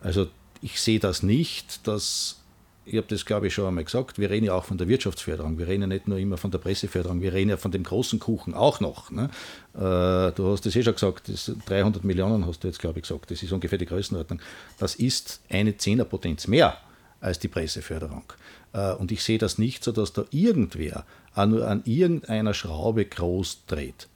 Also 0.02 0.28
ich 0.60 0.80
sehe 0.80 1.00
das 1.00 1.22
nicht, 1.22 1.86
dass 1.88 2.40
ich 2.88 2.96
habe 2.96 3.06
das, 3.08 3.24
glaube 3.24 3.46
ich, 3.46 3.54
schon 3.54 3.66
einmal 3.66 3.84
gesagt, 3.84 4.18
wir 4.18 4.30
reden 4.30 4.46
ja 4.46 4.54
auch 4.54 4.64
von 4.64 4.78
der 4.78 4.88
Wirtschaftsförderung, 4.88 5.58
wir 5.58 5.68
reden 5.68 5.82
ja 5.82 5.86
nicht 5.86 6.08
nur 6.08 6.18
immer 6.18 6.36
von 6.36 6.50
der 6.50 6.58
Presseförderung, 6.58 7.20
wir 7.20 7.32
reden 7.32 7.50
ja 7.50 7.56
von 7.56 7.70
dem 7.70 7.82
großen 7.82 8.18
Kuchen 8.18 8.54
auch 8.54 8.80
noch. 8.80 9.10
Ne? 9.10 9.30
Äh, 9.74 10.32
du 10.34 10.50
hast 10.50 10.64
es 10.66 10.74
eh 10.74 10.82
schon 10.82 10.94
gesagt, 10.94 11.30
300 11.66 12.04
Millionen 12.04 12.46
hast 12.46 12.64
du 12.64 12.68
jetzt, 12.68 12.78
glaube 12.78 12.98
ich, 12.98 13.08
gesagt, 13.08 13.30
das 13.30 13.42
ist 13.42 13.52
ungefähr 13.52 13.78
die 13.78 13.86
Größenordnung. 13.86 14.40
Das 14.78 14.94
ist 14.94 15.40
eine 15.50 15.76
Zehnerpotenz 15.76 16.46
mehr 16.46 16.78
als 17.20 17.38
die 17.38 17.48
Presseförderung. 17.48 18.24
Äh, 18.72 18.92
und 18.92 19.12
ich 19.12 19.22
sehe 19.22 19.38
das 19.38 19.58
nicht 19.58 19.84
so, 19.84 19.92
dass 19.92 20.12
da 20.12 20.24
irgendwer 20.30 21.04
nur 21.36 21.68
an 21.68 21.82
irgendeiner 21.84 22.54
Schraube 22.54 23.04
groß 23.04 23.66
dreht. 23.66 24.08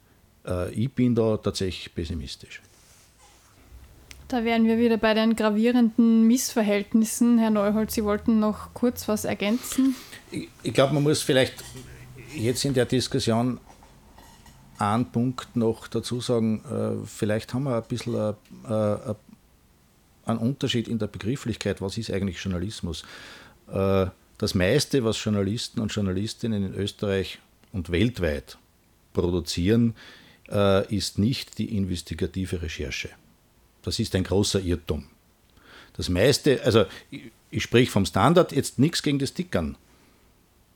Äh, 0.46 0.72
ich 0.72 0.92
bin 0.92 1.14
da 1.14 1.36
tatsächlich 1.36 1.94
pessimistisch. 1.94 2.62
Da 4.32 4.44
wären 4.44 4.64
wir 4.64 4.78
wieder 4.78 4.96
bei 4.96 5.12
den 5.12 5.36
gravierenden 5.36 6.26
Missverhältnissen. 6.26 7.38
Herr 7.38 7.50
Neuhold, 7.50 7.90
Sie 7.90 8.02
wollten 8.02 8.40
noch 8.40 8.72
kurz 8.72 9.06
was 9.06 9.26
ergänzen. 9.26 9.94
Ich, 10.30 10.48
ich 10.62 10.72
glaube, 10.72 10.94
man 10.94 11.02
muss 11.02 11.20
vielleicht 11.20 11.62
jetzt 12.34 12.64
in 12.64 12.72
der 12.72 12.86
Diskussion 12.86 13.60
einen 14.78 15.04
Punkt 15.04 15.54
noch 15.54 15.86
dazu 15.86 16.22
sagen. 16.22 16.62
Äh, 16.64 17.06
vielleicht 17.06 17.52
haben 17.52 17.64
wir 17.64 17.76
ein 17.76 17.82
bisschen 17.86 18.14
äh, 18.14 18.30
äh, 18.70 19.14
einen 20.24 20.38
Unterschied 20.38 20.88
in 20.88 20.98
der 20.98 21.08
Begrifflichkeit. 21.08 21.82
Was 21.82 21.98
ist 21.98 22.10
eigentlich 22.10 22.42
Journalismus? 22.42 23.04
Das 23.66 24.54
meiste, 24.54 25.04
was 25.04 25.22
Journalisten 25.22 25.78
und 25.78 25.92
Journalistinnen 25.92 26.64
in 26.64 26.74
Österreich 26.74 27.38
und 27.72 27.90
weltweit 27.90 28.56
produzieren, 29.12 29.94
ist 30.88 31.18
nicht 31.18 31.58
die 31.58 31.76
investigative 31.76 32.62
Recherche. 32.62 33.10
Das 33.82 33.98
ist 33.98 34.14
ein 34.14 34.24
großer 34.24 34.60
Irrtum. 34.60 35.04
Das 35.96 36.08
meiste, 36.08 36.62
also 36.64 36.84
ich, 37.10 37.30
ich 37.50 37.62
sprich 37.62 37.90
vom 37.90 38.06
Standard, 38.06 38.52
jetzt 38.52 38.78
nichts 38.78 39.02
gegen 39.02 39.18
das 39.18 39.34
Tickern. 39.34 39.76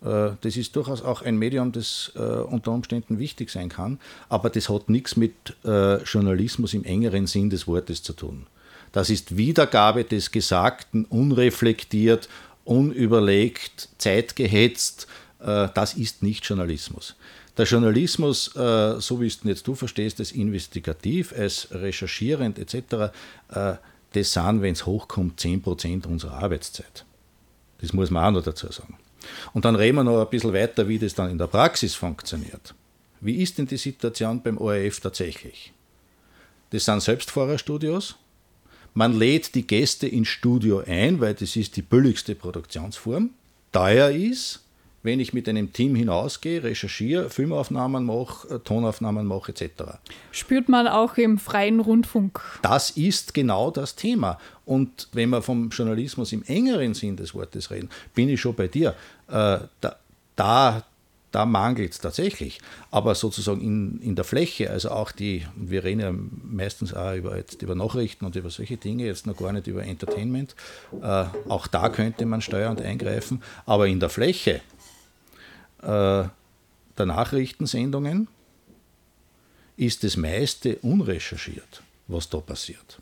Äh, 0.02 0.30
das 0.40 0.56
ist 0.56 0.76
durchaus 0.76 1.02
auch 1.02 1.22
ein 1.22 1.36
Medium, 1.36 1.72
das 1.72 2.12
äh, 2.14 2.18
unter 2.20 2.72
Umständen 2.72 3.18
wichtig 3.18 3.50
sein 3.50 3.68
kann, 3.68 3.98
aber 4.28 4.50
das 4.50 4.68
hat 4.68 4.88
nichts 4.88 5.16
mit 5.16 5.56
äh, 5.64 6.02
Journalismus 6.02 6.74
im 6.74 6.84
engeren 6.84 7.26
Sinn 7.26 7.50
des 7.50 7.66
Wortes 7.66 8.02
zu 8.02 8.12
tun. 8.12 8.46
Das 8.92 9.10
ist 9.10 9.36
Wiedergabe 9.36 10.04
des 10.04 10.30
Gesagten, 10.30 11.04
unreflektiert, 11.06 12.28
unüberlegt, 12.64 13.88
zeitgehetzt. 13.98 15.06
Das 15.38 15.94
ist 15.94 16.22
nicht 16.22 16.44
Journalismus. 16.44 17.14
Der 17.56 17.64
Journalismus, 17.64 18.54
äh, 18.54 19.00
so 19.00 19.20
wie 19.20 19.26
es 19.26 19.40
jetzt 19.44 19.66
du 19.66 19.74
verstehst, 19.74 20.20
als 20.20 20.32
investigativ, 20.32 21.32
als 21.32 21.68
recherchierend 21.70 22.58
etc., 22.58 23.12
äh, 23.48 23.74
das 24.12 24.32
sind, 24.32 24.62
wenn 24.62 24.72
es 24.72 24.86
hochkommt, 24.86 25.40
10% 25.40 26.06
unserer 26.06 26.34
Arbeitszeit. 26.34 27.04
Das 27.80 27.92
muss 27.92 28.10
man 28.10 28.24
auch 28.24 28.38
noch 28.38 28.44
dazu 28.44 28.70
sagen. 28.70 28.96
Und 29.52 29.64
dann 29.64 29.74
reden 29.74 29.96
wir 29.96 30.04
noch 30.04 30.22
ein 30.22 30.30
bisschen 30.30 30.52
weiter, 30.52 30.86
wie 30.88 30.98
das 30.98 31.14
dann 31.14 31.30
in 31.30 31.38
der 31.38 31.48
Praxis 31.48 31.94
funktioniert. 31.94 32.74
Wie 33.20 33.42
ist 33.42 33.58
denn 33.58 33.66
die 33.66 33.76
Situation 33.76 34.42
beim 34.42 34.58
ORF 34.58 35.00
tatsächlich? 35.00 35.72
Das 36.70 36.84
sind 36.84 37.02
Selbstfahrerstudios. 37.02 38.16
Man 38.94 39.18
lädt 39.18 39.54
die 39.54 39.66
Gäste 39.66 40.06
ins 40.06 40.28
Studio 40.28 40.82
ein, 40.86 41.20
weil 41.20 41.34
das 41.34 41.56
ist 41.56 41.76
die 41.76 41.82
billigste 41.82 42.34
Produktionsform. 42.34 43.30
Teuer 43.72 44.10
ist, 44.10 44.62
wenn 45.06 45.20
ich 45.20 45.32
mit 45.32 45.48
einem 45.48 45.72
Team 45.72 45.94
hinausgehe, 45.94 46.62
recherchiere, 46.62 47.30
Filmaufnahmen 47.30 48.04
mache, 48.04 48.56
äh, 48.56 48.58
Tonaufnahmen 48.58 49.26
mache 49.26 49.52
etc. 49.52 49.84
Spürt 50.32 50.68
man 50.68 50.86
auch 50.86 51.16
im 51.16 51.38
freien 51.38 51.80
Rundfunk. 51.80 52.40
Das 52.60 52.90
ist 52.90 53.32
genau 53.32 53.70
das 53.70 53.94
Thema. 53.94 54.38
Und 54.66 55.08
wenn 55.12 55.30
wir 55.30 55.40
vom 55.40 55.70
Journalismus 55.70 56.32
im 56.32 56.42
engeren 56.42 56.92
Sinn 56.92 57.16
des 57.16 57.34
Wortes 57.34 57.70
reden, 57.70 57.88
bin 58.14 58.28
ich 58.28 58.40
schon 58.40 58.54
bei 58.54 58.66
dir. 58.66 58.90
Äh, 59.28 59.60
da, 59.80 59.96
da, 60.34 60.82
da 61.30 61.46
mangelt 61.46 61.92
es 61.92 62.00
tatsächlich. 62.00 62.58
Aber 62.90 63.14
sozusagen 63.14 63.60
in, 63.60 64.00
in 64.00 64.16
der 64.16 64.24
Fläche, 64.24 64.70
also 64.70 64.90
auch 64.90 65.12
die, 65.12 65.46
wir 65.54 65.84
reden 65.84 66.00
ja 66.00 66.12
meistens 66.12 66.94
auch 66.94 67.14
über, 67.14 67.36
jetzt 67.36 67.62
über 67.62 67.74
Nachrichten 67.74 68.24
und 68.24 68.34
über 68.34 68.50
solche 68.50 68.76
Dinge, 68.76 69.06
jetzt 69.06 69.26
noch 69.26 69.36
gar 69.36 69.52
nicht 69.52 69.68
über 69.68 69.84
Entertainment. 69.84 70.56
Äh, 71.00 71.26
auch 71.48 71.68
da 71.68 71.90
könnte 71.90 72.26
man 72.26 72.40
steuernd 72.40 72.80
eingreifen. 72.80 73.42
Aber 73.66 73.86
in 73.86 74.00
der 74.00 74.08
Fläche 74.08 74.62
der 75.82 76.30
Nachrichtensendungen 76.98 78.28
ist 79.76 80.04
das 80.04 80.16
meiste 80.16 80.76
unrecherchiert, 80.78 81.82
was 82.08 82.28
da 82.30 82.38
passiert. 82.38 83.00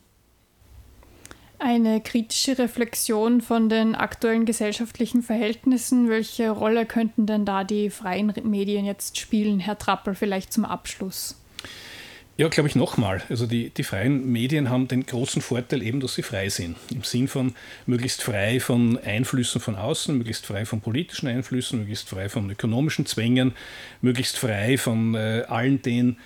Eine 1.58 2.00
kritische 2.00 2.58
Reflexion 2.58 3.40
von 3.40 3.68
den 3.68 3.94
aktuellen 3.94 4.44
gesellschaftlichen 4.44 5.22
Verhältnissen. 5.22 6.08
Welche 6.08 6.50
Rolle 6.50 6.84
könnten 6.84 7.26
denn 7.26 7.46
da 7.46 7.64
die 7.64 7.90
freien 7.90 8.34
Medien 8.42 8.84
jetzt 8.84 9.18
spielen, 9.18 9.60
Herr 9.60 9.78
Trappel, 9.78 10.14
vielleicht 10.14 10.52
zum 10.52 10.64
Abschluss? 10.64 11.40
Ja, 12.36 12.48
glaube 12.48 12.68
ich 12.68 12.74
nochmal. 12.74 13.22
Also 13.28 13.46
die, 13.46 13.70
die 13.70 13.84
freien 13.84 14.32
Medien 14.32 14.68
haben 14.68 14.88
den 14.88 15.06
großen 15.06 15.40
Vorteil 15.40 15.84
eben, 15.84 16.00
dass 16.00 16.16
sie 16.16 16.24
frei 16.24 16.48
sind. 16.48 16.76
Im 16.90 17.04
Sinn 17.04 17.28
von 17.28 17.54
möglichst 17.86 18.24
frei 18.24 18.58
von 18.58 18.98
Einflüssen 18.98 19.60
von 19.60 19.76
außen, 19.76 20.18
möglichst 20.18 20.44
frei 20.44 20.66
von 20.66 20.80
politischen 20.80 21.28
Einflüssen, 21.28 21.78
möglichst 21.78 22.08
frei 22.08 22.28
von 22.28 22.50
ökonomischen 22.50 23.06
Zwängen, 23.06 23.52
möglichst 24.00 24.36
frei 24.36 24.78
von 24.78 25.14
äh, 25.14 25.44
allen 25.46 25.80
den 25.82 26.16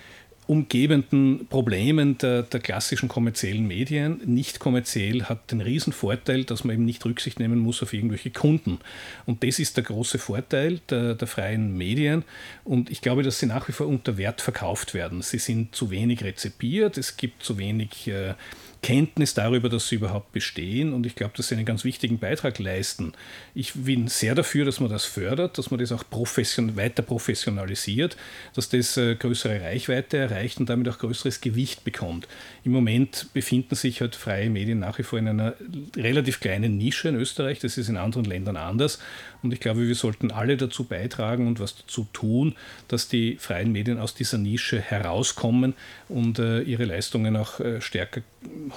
umgebenden 0.49 1.45
Problemen 1.47 2.17
der, 2.17 2.41
der, 2.41 2.59
klassischen 2.59 3.07
kommerziellen 3.07 3.67
Medien. 3.67 4.19
Nicht 4.25 4.59
kommerziell 4.59 5.25
hat 5.25 5.51
den 5.51 5.61
riesen 5.61 5.93
Vorteil, 5.93 6.43
dass 6.43 6.63
man 6.63 6.73
eben 6.73 6.85
nicht 6.85 7.05
Rücksicht 7.05 7.39
nehmen 7.39 7.59
muss 7.59 7.83
auf 7.83 7.93
irgendwelche 7.93 8.31
Kunden. 8.31 8.79
Und 9.27 9.43
das 9.43 9.59
ist 9.59 9.77
der 9.77 9.83
große 9.83 10.17
Vorteil 10.17 10.81
der, 10.89 11.13
der 11.13 11.27
freien 11.27 11.77
Medien. 11.77 12.23
Und 12.63 12.89
ich 12.89 13.01
glaube, 13.01 13.21
dass 13.21 13.37
sie 13.37 13.45
nach 13.45 13.67
wie 13.67 13.73
vor 13.73 13.85
unter 13.85 14.17
Wert 14.17 14.41
verkauft 14.41 14.95
werden. 14.95 15.21
Sie 15.21 15.37
sind 15.37 15.75
zu 15.75 15.91
wenig 15.91 16.23
rezipiert, 16.23 16.97
es 16.97 17.15
gibt 17.15 17.43
zu 17.43 17.59
wenig 17.59 18.07
äh, 18.07 18.33
Kenntnis 18.81 19.33
darüber, 19.33 19.67
dass 19.67 19.89
sie 19.89 19.95
überhaupt 19.95 20.31
bestehen. 20.31 20.93
Und 20.93 21.05
ich 21.05 21.15
glaube, 21.15 21.33
dass 21.35 21.49
sie 21.49 21.55
einen 21.55 21.65
ganz 21.65 21.83
wichtigen 21.83 22.17
Beitrag 22.17 22.59
leisten. 22.59 23.13
Ich 23.53 23.73
bin 23.73 24.07
sehr 24.07 24.35
dafür, 24.35 24.65
dass 24.65 24.79
man 24.79 24.89
das 24.89 25.05
fördert, 25.05 25.57
dass 25.57 25.69
man 25.69 25.79
das 25.79 25.91
auch 25.91 26.03
profession 26.09 26.77
weiter 26.77 27.03
professionalisiert, 27.03 28.15
dass 28.55 28.69
das 28.69 28.97
äh, 28.97 29.15
größere 29.15 29.61
Reichweite 29.61 30.17
erreicht 30.17 30.38
und 30.59 30.69
damit 30.69 30.87
auch 30.89 30.97
größeres 30.97 31.41
Gewicht 31.41 31.83
bekommt. 31.83 32.27
Im 32.63 32.71
Moment 32.71 33.27
befinden 33.33 33.75
sich 33.75 34.01
halt 34.01 34.15
freie 34.15 34.49
Medien 34.49 34.79
nach 34.79 34.97
wie 34.97 35.03
vor 35.03 35.19
in 35.19 35.27
einer 35.27 35.53
relativ 35.95 36.39
kleinen 36.39 36.77
Nische 36.77 37.09
in 37.09 37.15
Österreich. 37.15 37.59
Das 37.59 37.77
ist 37.77 37.89
in 37.89 37.97
anderen 37.97 38.25
Ländern 38.25 38.57
anders. 38.57 38.99
Und 39.41 39.53
ich 39.53 39.59
glaube, 39.59 39.87
wir 39.87 39.95
sollten 39.95 40.31
alle 40.31 40.57
dazu 40.57 40.83
beitragen 40.83 41.47
und 41.47 41.59
was 41.59 41.75
dazu 41.75 42.07
tun, 42.13 42.55
dass 42.87 43.07
die 43.07 43.37
freien 43.37 43.71
Medien 43.71 43.99
aus 43.99 44.13
dieser 44.13 44.37
Nische 44.37 44.79
herauskommen 44.79 45.73
und 46.07 46.39
äh, 46.39 46.61
ihre 46.61 46.85
Leistungen 46.85 47.35
auch 47.35 47.59
äh, 47.59 47.81
stärker 47.81 48.21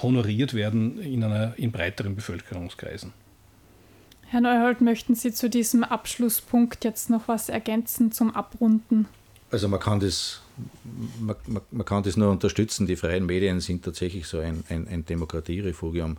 honoriert 0.01 0.53
werden 0.53 0.99
in, 0.99 1.23
einer, 1.23 1.53
in 1.57 1.71
breiteren 1.71 2.15
Bevölkerungskreisen. 2.15 3.13
Herr 4.33 4.41
Neuhold, 4.41 4.81
möchten 4.81 5.13
Sie 5.13 5.31
zu 5.31 5.47
diesem 5.49 5.83
Abschlusspunkt 5.83 6.83
jetzt 6.85 7.11
noch 7.11 7.27
was 7.27 7.49
ergänzen 7.49 8.11
zum 8.11 8.33
Abrunden? 8.35 9.07
Also 9.53 9.67
man 9.67 9.79
kann 9.79 9.99
das, 9.99 10.41
man, 11.19 11.35
man, 11.45 11.61
man 11.69 11.85
kann 11.85 12.01
das 12.01 12.17
nur 12.17 12.31
unterstützen. 12.31 12.87
Die 12.87 12.95
freien 12.95 13.27
Medien 13.27 13.59
sind 13.59 13.85
tatsächlich 13.85 14.25
so 14.25 14.39
ein, 14.39 14.63
ein, 14.67 14.87
ein 14.87 15.05
Demokratierefugium. 15.05 16.17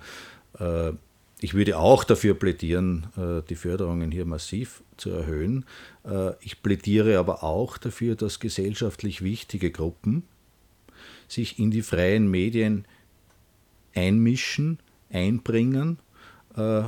Äh, 0.61 0.92
ich 1.40 1.55
würde 1.55 1.77
auch 1.77 2.05
dafür 2.05 2.35
plädieren, 2.35 3.09
äh, 3.16 3.42
die 3.49 3.57
Förderungen 3.57 4.12
hier 4.12 4.25
massiv 4.25 4.85
zu 4.99 5.11
erhöhen. 5.11 5.64
Äh, 6.05 6.35
ich 6.42 6.62
plädiere 6.62 7.18
aber 7.18 7.42
auch 7.42 7.77
dafür, 7.77 8.14
dass 8.14 8.38
gesellschaftlich 8.38 9.20
wichtige 9.20 9.73
Gruppen 9.73 10.23
sich 11.27 11.59
in 11.59 11.73
die 11.73 11.83
freien 11.83 12.31
Medien 12.31 12.87
einmischen, 13.97 14.79
einbringen 15.11 15.99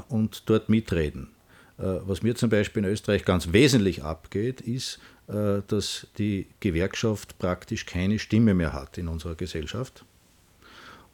und 0.08 0.48
dort 0.48 0.68
mitreden. 0.68 1.35
Was 1.78 2.22
mir 2.22 2.34
zum 2.34 2.48
Beispiel 2.48 2.84
in 2.84 2.90
Österreich 2.90 3.26
ganz 3.26 3.52
wesentlich 3.52 4.02
abgeht, 4.02 4.62
ist, 4.62 4.98
dass 5.26 6.06
die 6.16 6.46
Gewerkschaft 6.60 7.38
praktisch 7.38 7.84
keine 7.84 8.18
Stimme 8.18 8.54
mehr 8.54 8.72
hat 8.72 8.96
in 8.96 9.08
unserer 9.08 9.34
Gesellschaft. 9.34 10.04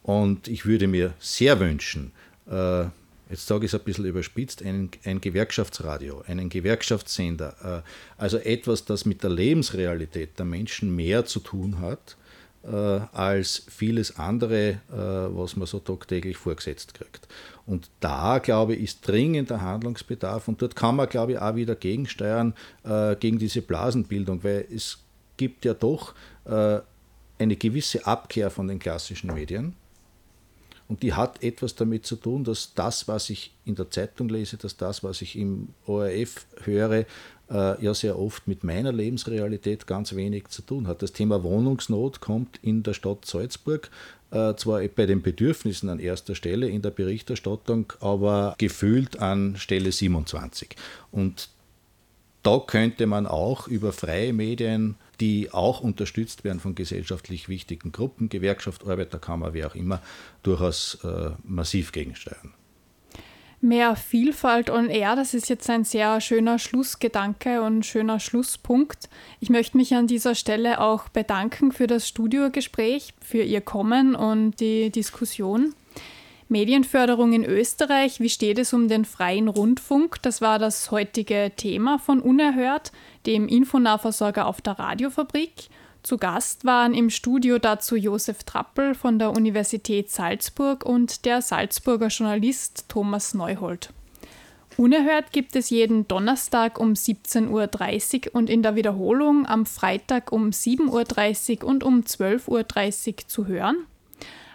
Und 0.03 0.47
ich 0.47 0.65
würde 0.65 0.87
mir 0.87 1.13
sehr 1.19 1.59
wünschen, 1.59 2.13
jetzt 3.33 3.47
sage 3.47 3.65
ich 3.65 3.73
es 3.73 3.79
ein 3.79 3.83
bisschen 3.83 4.05
überspitzt, 4.05 4.63
ein, 4.63 4.89
ein 5.03 5.19
Gewerkschaftsradio, 5.19 6.23
einen 6.27 6.49
Gewerkschaftssender, 6.49 7.83
äh, 7.83 8.21
also 8.21 8.37
etwas, 8.37 8.85
das 8.85 9.05
mit 9.05 9.23
der 9.23 9.31
Lebensrealität 9.31 10.37
der 10.37 10.45
Menschen 10.45 10.95
mehr 10.95 11.25
zu 11.25 11.39
tun 11.39 11.79
hat, 11.79 12.15
äh, 12.17 12.22
als 12.67 13.65
vieles 13.69 14.17
andere, 14.17 14.69
äh, 14.69 14.77
was 14.91 15.55
man 15.55 15.67
so 15.67 15.79
tagtäglich 15.79 16.37
vorgesetzt 16.37 16.93
kriegt. 16.93 17.27
Und 17.65 17.89
da, 17.99 18.39
glaube 18.39 18.75
ich, 18.75 18.83
ist 18.83 19.07
dringender 19.07 19.61
Handlungsbedarf 19.61 20.47
und 20.47 20.61
dort 20.61 20.75
kann 20.75 20.95
man, 20.95 21.09
glaube 21.09 21.33
ich, 21.33 21.39
auch 21.39 21.55
wieder 21.55 21.75
gegensteuern 21.75 22.53
gegen 23.21 23.39
diese 23.39 23.61
Blasenbildung, 23.61 24.43
weil 24.43 24.65
es 24.69 24.97
gibt 25.37 25.63
ja 25.63 25.73
doch 25.73 26.13
eine 26.45 26.83
gewisse 27.37 28.05
Abkehr 28.05 28.49
von 28.49 28.67
den 28.67 28.79
klassischen 28.79 29.33
Medien 29.33 29.77
und 30.93 31.01
die 31.01 31.13
hat 31.13 31.41
etwas 31.41 31.73
damit 31.73 32.05
zu 32.05 32.15
tun, 32.15 32.43
dass 32.43 32.75
das, 32.75 33.07
was 33.07 33.31
ich 33.31 33.51
in 33.65 33.73
der 33.73 33.89
Zeitung 33.89 34.29
lese, 34.29 34.57
dass 34.57 34.77
das, 34.77 35.03
was 35.03 35.23
ich 35.23 35.35
im 35.35 35.69
ORF 35.87 36.45
höre, 36.61 37.07
äh, 37.49 37.83
ja 37.83 37.95
sehr 37.95 38.19
oft 38.19 38.47
mit 38.47 38.63
meiner 38.63 38.91
Lebensrealität 38.91 39.87
ganz 39.87 40.15
wenig 40.15 40.49
zu 40.49 40.61
tun 40.61 40.85
hat. 40.85 41.01
Das 41.01 41.11
Thema 41.11 41.41
Wohnungsnot 41.41 42.21
kommt 42.21 42.59
in 42.61 42.83
der 42.83 42.93
Stadt 42.93 43.25
Salzburg 43.25 43.89
äh, 44.29 44.53
zwar 44.53 44.87
bei 44.89 45.07
den 45.07 45.23
Bedürfnissen 45.23 45.89
an 45.89 45.97
erster 45.97 46.35
Stelle 46.35 46.69
in 46.69 46.83
der 46.83 46.91
Berichterstattung, 46.91 47.91
aber 47.99 48.53
gefühlt 48.59 49.19
an 49.19 49.55
Stelle 49.57 49.91
27. 49.91 50.75
Und 51.11 51.49
da 52.43 52.59
könnte 52.59 53.07
man 53.07 53.25
auch 53.25 53.67
über 53.67 53.91
freie 53.93 54.31
Medien 54.31 54.93
die 55.19 55.51
auch 55.51 55.81
unterstützt 55.81 56.43
werden 56.43 56.59
von 56.59 56.75
gesellschaftlich 56.75 57.49
wichtigen 57.49 57.91
Gruppen, 57.91 58.29
Gewerkschaft, 58.29 58.87
Arbeiterkammer, 58.87 59.53
wie 59.53 59.65
auch 59.65 59.75
immer, 59.75 60.01
durchaus 60.41 60.99
äh, 61.03 61.31
massiv 61.43 61.91
gegensteuern. 61.91 62.53
Mehr 63.63 63.95
Vielfalt 63.95 64.69
on 64.69 64.89
Air, 64.89 65.15
das 65.15 65.33
ist 65.33 65.47
jetzt 65.47 65.69
ein 65.69 65.85
sehr 65.85 66.19
schöner 66.19 66.59
Schlussgedanke 66.59 67.61
und 67.61 67.85
schöner 67.85 68.19
Schlusspunkt. 68.19 69.07
Ich 69.39 69.49
möchte 69.49 69.77
mich 69.77 69.95
an 69.95 70.05
dieser 70.05 70.35
Stelle 70.35 70.81
auch 70.81 71.07
bedanken 71.07 71.71
für 71.71 71.87
das 71.87 72.05
Studiogespräch, 72.05 73.13
für 73.21 73.41
Ihr 73.41 73.61
Kommen 73.61 74.15
und 74.15 74.59
die 74.59 74.89
Diskussion. 74.89 75.73
Medienförderung 76.53 77.33
in 77.33 77.43
Österreich, 77.43 78.19
wie 78.19 78.29
steht 78.29 78.59
es 78.59 78.73
um 78.73 78.87
den 78.87 79.05
freien 79.05 79.47
Rundfunk? 79.47 80.21
Das 80.21 80.39
war 80.39 80.59
das 80.59 80.91
heutige 80.91 81.51
Thema 81.57 81.97
von 81.97 82.21
Unerhört, 82.21 82.91
dem 83.25 83.47
Infonahversorger 83.47 84.45
auf 84.45 84.61
der 84.61 84.79
Radiofabrik. 84.79 85.69
Zu 86.03 86.17
Gast 86.17 86.63
waren 86.63 86.93
im 86.93 87.09
Studio 87.09 87.57
dazu 87.57 87.95
Josef 87.95 88.43
Trappel 88.43 88.93
von 88.93 89.17
der 89.17 89.31
Universität 89.31 90.11
Salzburg 90.11 90.85
und 90.85 91.25
der 91.25 91.41
Salzburger 91.41 92.07
Journalist 92.07 92.85
Thomas 92.87 93.33
Neuhold. 93.33 93.91
Unerhört 94.77 95.31
gibt 95.31 95.55
es 95.55 95.71
jeden 95.71 96.07
Donnerstag 96.07 96.79
um 96.79 96.93
17.30 96.93 98.27
Uhr 98.27 98.35
und 98.35 98.49
in 98.49 98.61
der 98.61 98.75
Wiederholung 98.75 99.47
am 99.47 99.65
Freitag 99.65 100.31
um 100.31 100.51
7.30 100.51 101.63
Uhr 101.63 101.67
und 101.67 101.83
um 101.83 102.01
12.30 102.01 103.09
Uhr 103.09 103.17
zu 103.27 103.47
hören. 103.47 103.87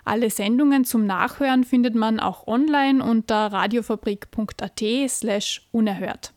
Alle 0.09 0.31
Sendungen 0.31 0.87
zum 0.87 1.05
Nachhören 1.05 1.64
findet 1.64 1.94
man 1.94 2.18
auch 2.18 2.47
online 2.47 3.05
unter 3.05 3.53
radiofabrik.at 3.53 4.83
slash 5.07 5.68
unerhört. 5.71 6.33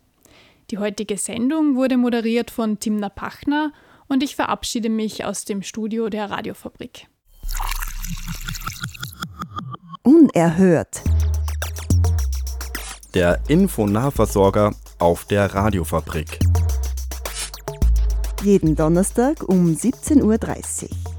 Die 0.71 0.77
heutige 0.77 1.17
Sendung 1.17 1.77
wurde 1.77 1.95
moderiert 1.95 2.51
von 2.51 2.79
Timna 2.79 3.07
Pachner 3.07 3.71
und 4.09 4.23
ich 4.23 4.35
verabschiede 4.35 4.89
mich 4.89 5.23
aus 5.23 5.45
dem 5.45 5.63
Studio 5.63 6.09
der 6.09 6.29
Radiofabrik. 6.29 7.07
Unerhört. 10.03 11.01
Der 13.13 13.39
Infonahversorger 13.47 14.75
auf 14.99 15.23
der 15.23 15.45
Radiofabrik. 15.55 16.39
Jeden 18.43 18.75
Donnerstag 18.75 19.47
um 19.47 19.67
17.30 19.67 20.23
Uhr 20.23 21.10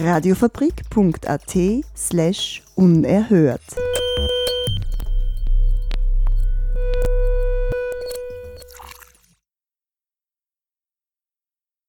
radiofabrik.at 0.00 1.56
slash 1.94 2.62
unerhört. 2.76 3.87